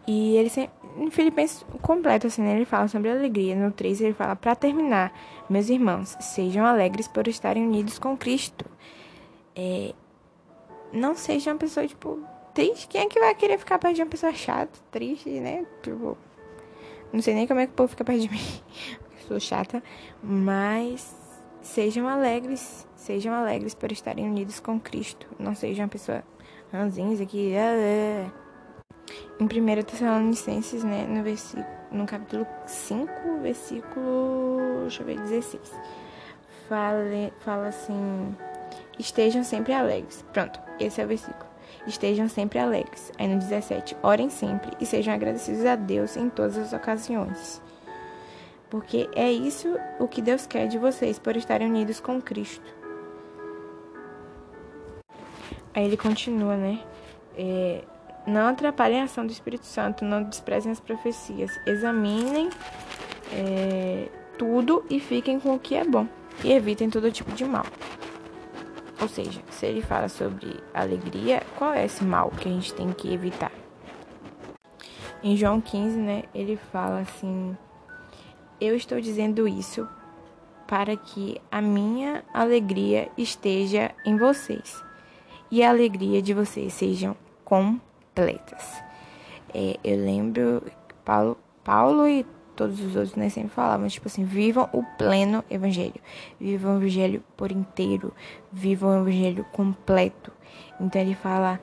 E 0.08 0.36
ele 0.38 0.50
sempre, 0.50 0.74
em 0.98 1.12
Filipenses 1.12 1.63
completo, 1.82 2.28
assim, 2.28 2.41
né? 2.41 2.56
Ele 2.56 2.65
fala 2.65 2.88
sobre 2.88 3.12
alegria. 3.12 3.56
No 3.56 3.72
3 3.72 4.02
ele 4.02 4.13
fala, 4.13 4.36
para 4.36 4.56
terminar, 4.56 5.13
meus 5.48 5.69
irmãos, 5.69 6.17
sejam 6.19 6.65
alegres 6.65 7.08
por 7.08 7.28
estarem 7.28 7.67
unidos 7.67 8.00
com 8.00 8.17
Cristo. 8.17 8.65
É, 9.56 9.93
não 10.91 11.13
seja 11.13 11.52
uma 11.52 11.60
pessoa, 11.60 11.88
tipo, 11.88 12.19
triste. 12.56 12.88
Quem 12.88 13.02
é 13.02 13.06
que 13.08 13.19
vai 13.19 13.36
querer 13.36 13.60
ficar 13.60 13.78
perto 13.78 13.98
de 13.98 14.02
uma 14.02 14.10
pessoa 14.10 14.34
chata, 14.34 14.80
triste, 14.89 15.30
né? 15.30 15.63
Tipo, 15.84 16.17
não 17.13 17.22
sei 17.22 17.36
nem 17.36 17.45
como 17.45 17.60
é 17.60 17.67
que 17.67 17.74
o 17.74 17.76
povo 17.76 17.89
fica 17.89 18.04
perto 18.04 18.22
de 18.22 18.30
mim. 18.30 18.39
Eu 19.22 19.28
sou 19.28 19.39
chata, 19.39 19.84
mas 20.24 21.18
sejam 21.62 22.08
alegres, 22.08 22.88
sejam 22.95 23.34
alegres 23.34 23.74
por 23.74 23.91
estarem 23.91 24.28
unidos 24.28 24.60
com 24.60 24.80
Cristo. 24.80 25.28
Não 25.38 25.56
sejam 25.56 25.86
uma 25.86 25.89
pessoa 25.89 26.24
ranzinza 26.72 27.26
que. 27.26 27.56
Ah, 27.56 27.76
é. 27.76 28.32
Em 29.39 29.45
1 29.45 29.84
Tessalonicenses, 29.84 30.84
né, 30.84 31.06
no, 31.08 31.24
versículo, 31.24 31.65
no 31.91 32.06
capítulo 32.06 32.45
5, 32.65 33.12
versículo. 33.41 34.82
Deixa 34.82 35.02
eu 35.02 35.06
ver, 35.06 35.19
16. 35.19 35.72
Fala, 36.67 37.32
fala 37.39 37.67
assim. 37.67 38.36
Estejam 38.98 39.43
sempre 39.43 39.74
alegres. 39.74 40.24
Pronto, 40.34 40.60
esse 40.80 41.02
é 41.02 41.06
o 41.06 41.08
versículo. 41.08 41.50
Estejam 41.88 42.28
sempre 42.28 42.60
alegres. 42.60 43.12
Aí 43.17 43.28
no 43.28 43.39
17, 43.39 43.95
orem 44.04 44.30
sempre 44.30 44.72
e 44.80 44.86
sejam 44.86 45.13
agradecidos 45.13 45.65
a 45.65 45.76
Deus 45.76 46.17
em 46.17 46.30
todas 46.30 46.58
as 46.58 46.74
ocasiões. 46.74 47.62
Porque 48.69 49.10
é 49.15 49.32
isso 49.32 49.77
o 49.99 50.08
que 50.08 50.21
Deus 50.21 50.45
quer 50.45 50.67
de 50.67 50.77
vocês 50.77 51.17
por 51.17 51.36
estarem 51.36 51.67
unidos 51.67 51.99
com 51.99 52.21
Cristo. 52.21 52.73
Aí 55.73 55.86
ele 55.86 55.97
continua, 55.97 56.55
né? 56.55 56.79
É, 57.36 57.84
não 58.27 58.47
atrapalhem 58.47 59.01
a 59.01 59.05
ação 59.05 59.25
do 59.25 59.32
Espírito 59.32 59.65
Santo, 59.65 60.05
não 60.05 60.23
desprezem 60.23 60.71
as 60.71 60.79
profecias, 60.79 61.51
examinem 61.65 62.49
é, 63.34 64.08
tudo 64.38 64.86
e 64.89 64.99
fiquem 64.99 65.39
com 65.39 65.55
o 65.55 65.60
que 65.60 65.75
é 65.75 65.84
bom 65.84 66.08
e 66.43 66.51
evitem 66.51 66.89
todo 66.89 67.12
tipo 67.12 67.32
de 67.32 67.45
mal. 67.45 67.65
Ou 69.01 69.08
seja, 69.08 69.41
se 69.49 69.65
ele 69.65 69.82
fala 69.82 70.10
sobre 70.10 70.60
alegria, 70.73 71.41
qual 71.58 71.73
é 71.73 71.86
esse 71.86 72.03
mal 72.03 72.29
que 72.32 72.49
a 72.49 72.51
gente 72.51 72.73
tem 72.73 72.91
que 72.91 73.13
evitar? 73.13 73.51
Em 75.23 75.36
João 75.36 75.62
15, 75.62 75.97
né, 75.97 76.23
ele 76.34 76.58
fala 76.71 76.99
assim: 76.99 77.58
Eu 78.60 78.76
estou 78.76 79.00
dizendo 79.00 79.48
isso 79.48 79.88
para 80.67 80.95
que 80.95 81.41
a 81.52 81.62
minha 81.62 82.24
alegria 82.34 83.10
esteja 83.17 83.91
em 84.06 84.17
vocês 84.17 84.84
e 85.50 85.63
a 85.63 85.69
alegria 85.69 86.22
de 86.22 86.34
vocês 86.34 86.74
sejam 86.74 87.15
completas. 87.43 88.84
É, 89.54 89.78
eu 89.84 89.98
lembro 89.98 90.63
Paulo, 91.04 91.38
Paulo 91.63 92.08
e 92.08 92.26
todos 92.56 92.80
os 92.82 92.95
outros 92.95 93.15
né, 93.15 93.30
sempre 93.30 93.50
falavam, 93.50 93.88
tipo 93.88 94.08
assim, 94.08 94.26
vivam 94.26 94.69
o 94.74 94.84
pleno 94.98 95.43
evangelho, 95.50 96.02
vivam 96.39 96.74
o 96.74 96.78
evangelho 96.78 97.24
por 97.38 97.52
inteiro, 97.52 98.13
vivam 98.52 98.89
o 98.89 99.02
evangelho 99.02 99.45
completo. 99.54 100.32
Então 100.80 101.02
ele 101.02 101.15
fala, 101.15 101.60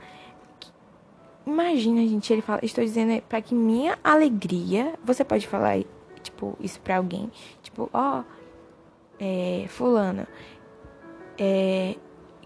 imagina, 1.47 2.01
gente, 2.01 2.33
ele 2.33 2.43
fala, 2.43 2.61
estou 2.63 2.83
dizendo 2.83 3.23
para 3.29 3.43
que 3.43 3.55
minha 3.55 3.99
alegria, 4.03 4.95
você 5.05 5.23
pode 5.23 5.47
falar, 5.47 5.79
tipo, 6.37 6.57
isso 6.61 6.79
para 6.81 6.99
alguém, 6.99 7.31
tipo, 7.63 7.89
ó, 7.93 8.21
oh, 8.21 8.25
é, 9.19 9.65
fulana, 9.69 10.29
é, 11.39 11.97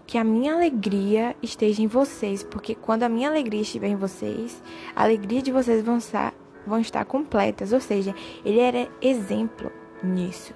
que 0.07 0.17
a 0.17 0.23
minha 0.23 0.53
alegria 0.53 1.35
esteja 1.43 1.81
em 1.81 1.87
vocês, 1.87 2.43
porque 2.43 2.73
quando 2.73 3.03
a 3.03 3.09
minha 3.09 3.29
alegria 3.29 3.61
estiver 3.61 3.89
em 3.89 3.95
vocês, 3.95 4.63
a 4.95 5.03
alegria 5.03 5.41
de 5.41 5.51
vocês 5.51 5.83
vão 5.83 5.97
estar 5.97 6.33
vão 6.65 6.79
estar 6.79 7.03
completas. 7.05 7.73
Ou 7.73 7.79
seja, 7.79 8.13
ele 8.45 8.59
era 8.59 8.87
exemplo 9.01 9.71
nisso. 10.03 10.53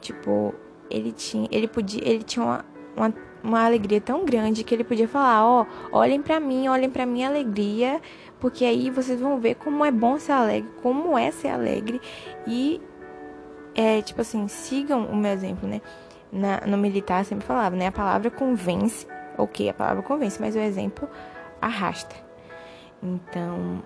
Tipo, 0.00 0.52
ele 0.90 1.12
tinha, 1.12 1.48
ele 1.50 1.68
podia, 1.68 2.00
ele 2.04 2.24
tinha 2.24 2.44
uma, 2.44 2.64
uma, 2.96 3.14
uma 3.42 3.64
alegria 3.64 4.00
tão 4.00 4.24
grande 4.24 4.64
que 4.64 4.74
ele 4.74 4.82
podia 4.82 5.06
falar, 5.06 5.46
ó, 5.46 5.64
oh, 5.92 5.98
olhem 5.98 6.20
para 6.20 6.40
mim, 6.40 6.66
olhem 6.66 6.90
para 6.90 7.06
minha 7.06 7.28
alegria, 7.28 8.00
porque 8.42 8.64
aí 8.64 8.90
vocês 8.90 9.20
vão 9.20 9.38
ver 9.38 9.54
como 9.54 9.84
é 9.84 9.92
bom 9.92 10.18
ser 10.18 10.32
alegre, 10.32 10.68
como 10.82 11.16
é 11.16 11.30
ser 11.30 11.46
alegre 11.46 12.00
e 12.44 12.82
é 13.72 14.02
tipo 14.02 14.20
assim, 14.20 14.48
sigam 14.48 15.06
o 15.06 15.14
meu 15.14 15.30
exemplo, 15.30 15.68
né? 15.68 15.80
Na, 16.32 16.60
no 16.66 16.76
militar 16.76 17.24
sempre 17.24 17.46
falava, 17.46 17.76
né? 17.76 17.86
A 17.86 17.92
palavra 17.92 18.32
convence, 18.32 19.06
ok, 19.38 19.68
a 19.68 19.74
palavra 19.74 20.02
convence, 20.02 20.40
mas 20.40 20.56
o 20.56 20.58
exemplo 20.58 21.08
arrasta. 21.60 22.16
Então, 23.00 23.80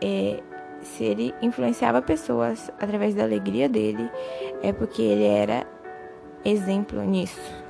é, 0.00 0.40
se 0.80 1.02
ele 1.02 1.34
influenciava 1.42 2.00
pessoas 2.00 2.70
através 2.80 3.12
da 3.12 3.24
alegria 3.24 3.68
dele, 3.68 4.08
é 4.62 4.72
porque 4.72 5.02
ele 5.02 5.24
era 5.24 5.66
exemplo 6.44 7.02
nisso. 7.02 7.63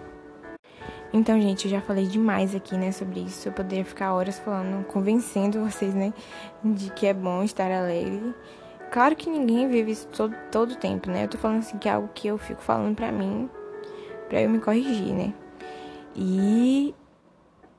Então, 1.16 1.40
gente, 1.40 1.66
eu 1.66 1.70
já 1.70 1.80
falei 1.80 2.08
demais 2.08 2.56
aqui, 2.56 2.76
né, 2.76 2.90
sobre 2.90 3.20
isso. 3.20 3.46
Eu 3.46 3.52
poderia 3.52 3.84
ficar 3.84 4.12
horas 4.14 4.36
falando, 4.40 4.84
convencendo 4.86 5.60
vocês, 5.60 5.94
né, 5.94 6.12
de 6.64 6.90
que 6.90 7.06
é 7.06 7.14
bom 7.14 7.44
estar 7.44 7.70
alegre. 7.70 8.34
Claro 8.90 9.14
que 9.14 9.30
ninguém 9.30 9.68
vive 9.68 9.92
isso 9.92 10.08
todo, 10.08 10.34
todo 10.50 10.72
o 10.72 10.76
tempo, 10.76 11.08
né? 11.08 11.22
Eu 11.22 11.28
tô 11.28 11.38
falando 11.38 11.60
assim 11.60 11.78
que 11.78 11.88
é 11.88 11.92
algo 11.92 12.08
que 12.12 12.26
eu 12.26 12.36
fico 12.36 12.60
falando 12.60 12.96
pra 12.96 13.12
mim, 13.12 13.48
pra 14.28 14.42
eu 14.42 14.50
me 14.50 14.58
corrigir, 14.58 15.14
né? 15.14 15.32
E 16.16 16.92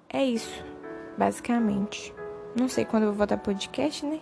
é 0.09 0.23
isso, 0.23 0.63
basicamente. 1.17 2.13
Não 2.57 2.69
sei 2.69 2.85
quando 2.85 3.03
eu 3.03 3.09
vou 3.09 3.17
voltar 3.17 3.37
podcast, 3.37 4.05
né? 4.05 4.21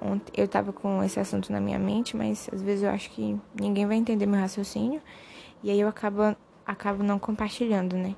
Ontem 0.00 0.32
eu 0.34 0.48
tava 0.48 0.72
com 0.72 1.02
esse 1.04 1.20
assunto 1.20 1.52
na 1.52 1.60
minha 1.60 1.78
mente, 1.78 2.16
mas 2.16 2.48
às 2.50 2.62
vezes 2.62 2.82
eu 2.82 2.90
acho 2.90 3.10
que 3.10 3.38
ninguém 3.60 3.86
vai 3.86 3.96
entender 3.98 4.24
meu 4.24 4.40
raciocínio. 4.40 5.02
E 5.62 5.70
aí 5.70 5.78
eu 5.78 5.88
acabo, 5.88 6.34
acabo 6.66 7.02
não 7.02 7.18
compartilhando, 7.18 7.94
né? 7.94 8.14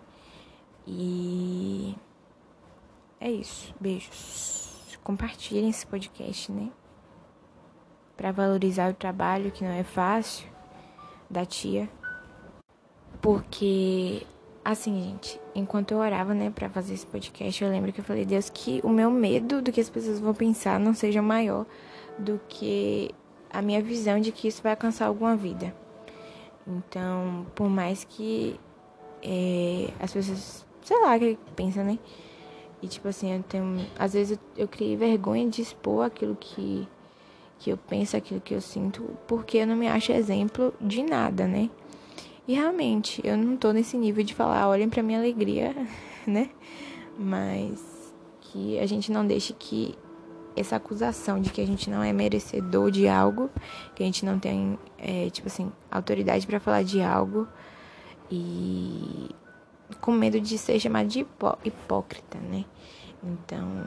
E 0.86 1.94
é 3.20 3.30
isso. 3.30 3.74
Beijos. 3.80 4.98
Compartilhem 5.02 5.68
esse 5.68 5.86
podcast, 5.86 6.52
né? 6.52 6.70
Para 8.16 8.32
valorizar 8.32 8.90
o 8.90 8.94
trabalho, 8.94 9.50
que 9.50 9.64
não 9.64 9.70
é 9.70 9.82
fácil, 9.82 10.46
da 11.28 11.44
tia. 11.44 11.88
Porque 13.20 14.26
Assim, 14.62 15.02
gente, 15.02 15.40
enquanto 15.54 15.92
eu 15.92 15.98
orava, 15.98 16.34
né, 16.34 16.50
para 16.50 16.68
fazer 16.68 16.92
esse 16.92 17.06
podcast, 17.06 17.64
eu 17.64 17.70
lembro 17.70 17.92
que 17.92 18.00
eu 18.00 18.04
falei, 18.04 18.26
Deus, 18.26 18.50
que 18.50 18.80
o 18.84 18.90
meu 18.90 19.10
medo 19.10 19.62
do 19.62 19.72
que 19.72 19.80
as 19.80 19.88
pessoas 19.88 20.20
vão 20.20 20.34
pensar 20.34 20.78
não 20.78 20.92
seja 20.92 21.22
maior 21.22 21.64
do 22.18 22.38
que 22.46 23.10
a 23.50 23.62
minha 23.62 23.82
visão 23.82 24.20
de 24.20 24.30
que 24.30 24.46
isso 24.46 24.62
vai 24.62 24.72
alcançar 24.72 25.06
alguma 25.06 25.34
vida. 25.34 25.74
Então, 26.66 27.46
por 27.54 27.70
mais 27.70 28.04
que 28.04 28.60
é, 29.22 29.88
as 29.98 30.12
pessoas, 30.12 30.66
sei 30.82 31.00
lá, 31.00 31.18
que 31.18 31.38
pensam, 31.54 31.84
né? 31.84 31.98
E 32.82 32.88
tipo 32.88 33.08
assim, 33.08 33.34
eu 33.34 33.42
tenho. 33.42 33.86
Às 33.98 34.14
vezes 34.14 34.38
eu, 34.56 34.62
eu 34.64 34.68
criei 34.68 34.96
vergonha 34.96 35.48
de 35.48 35.60
expor 35.60 36.04
aquilo 36.04 36.36
que, 36.38 36.88
que 37.58 37.70
eu 37.70 37.76
penso, 37.76 38.16
aquilo 38.16 38.40
que 38.40 38.54
eu 38.54 38.60
sinto, 38.60 39.04
porque 39.26 39.58
eu 39.58 39.66
não 39.66 39.76
me 39.76 39.88
acho 39.88 40.12
exemplo 40.12 40.72
de 40.80 41.02
nada, 41.02 41.46
né? 41.46 41.68
E 42.48 42.54
realmente, 42.54 43.20
eu 43.22 43.36
não 43.36 43.56
tô 43.56 43.72
nesse 43.72 43.96
nível 43.96 44.24
de 44.24 44.34
falar, 44.34 44.68
olhem 44.68 44.88
pra 44.88 45.02
minha 45.02 45.18
alegria, 45.18 45.74
né? 46.26 46.50
Mas 47.18 48.12
que 48.40 48.78
a 48.78 48.86
gente 48.86 49.12
não 49.12 49.26
deixe 49.26 49.52
que 49.52 49.94
essa 50.56 50.76
acusação 50.76 51.40
de 51.40 51.50
que 51.50 51.60
a 51.60 51.66
gente 51.66 51.88
não 51.88 52.02
é 52.02 52.12
merecedor 52.12 52.90
de 52.90 53.06
algo, 53.06 53.50
que 53.94 54.02
a 54.02 54.06
gente 54.06 54.24
não 54.24 54.38
tem, 54.38 54.78
é, 54.98 55.30
tipo 55.30 55.48
assim, 55.48 55.70
autoridade 55.90 56.46
para 56.46 56.58
falar 56.58 56.82
de 56.82 57.00
algo 57.00 57.46
e 58.30 59.30
com 60.00 60.12
medo 60.12 60.40
de 60.40 60.56
ser 60.58 60.78
chamado 60.78 61.08
de 61.08 61.20
hipó 61.20 61.56
hipócrita, 61.64 62.38
né? 62.38 62.64
Então, 63.22 63.82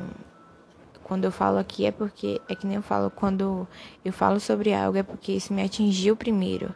quando 1.04 1.26
eu 1.26 1.32
falo 1.32 1.58
aqui 1.58 1.86
é 1.86 1.92
porque 1.92 2.42
é 2.48 2.56
que 2.56 2.66
nem 2.66 2.78
eu 2.78 2.82
falo 2.82 3.10
quando 3.10 3.68
eu 4.04 4.14
falo 4.14 4.40
sobre 4.40 4.74
algo 4.74 4.98
é 4.98 5.04
porque 5.04 5.34
isso 5.34 5.54
me 5.54 5.62
atingiu 5.62 6.16
primeiro. 6.16 6.74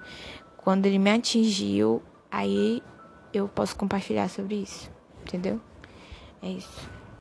Quando 0.58 0.86
ele 0.86 1.00
me 1.00 1.12
atingiu, 1.12 2.02
aí 2.30 2.84
eu 3.34 3.48
posso 3.48 3.76
compartilhar 3.76 4.28
sobre 4.30 4.56
isso, 4.56 4.92
entendeu? 5.22 5.62
É 6.42 6.50
isso. 6.50 6.97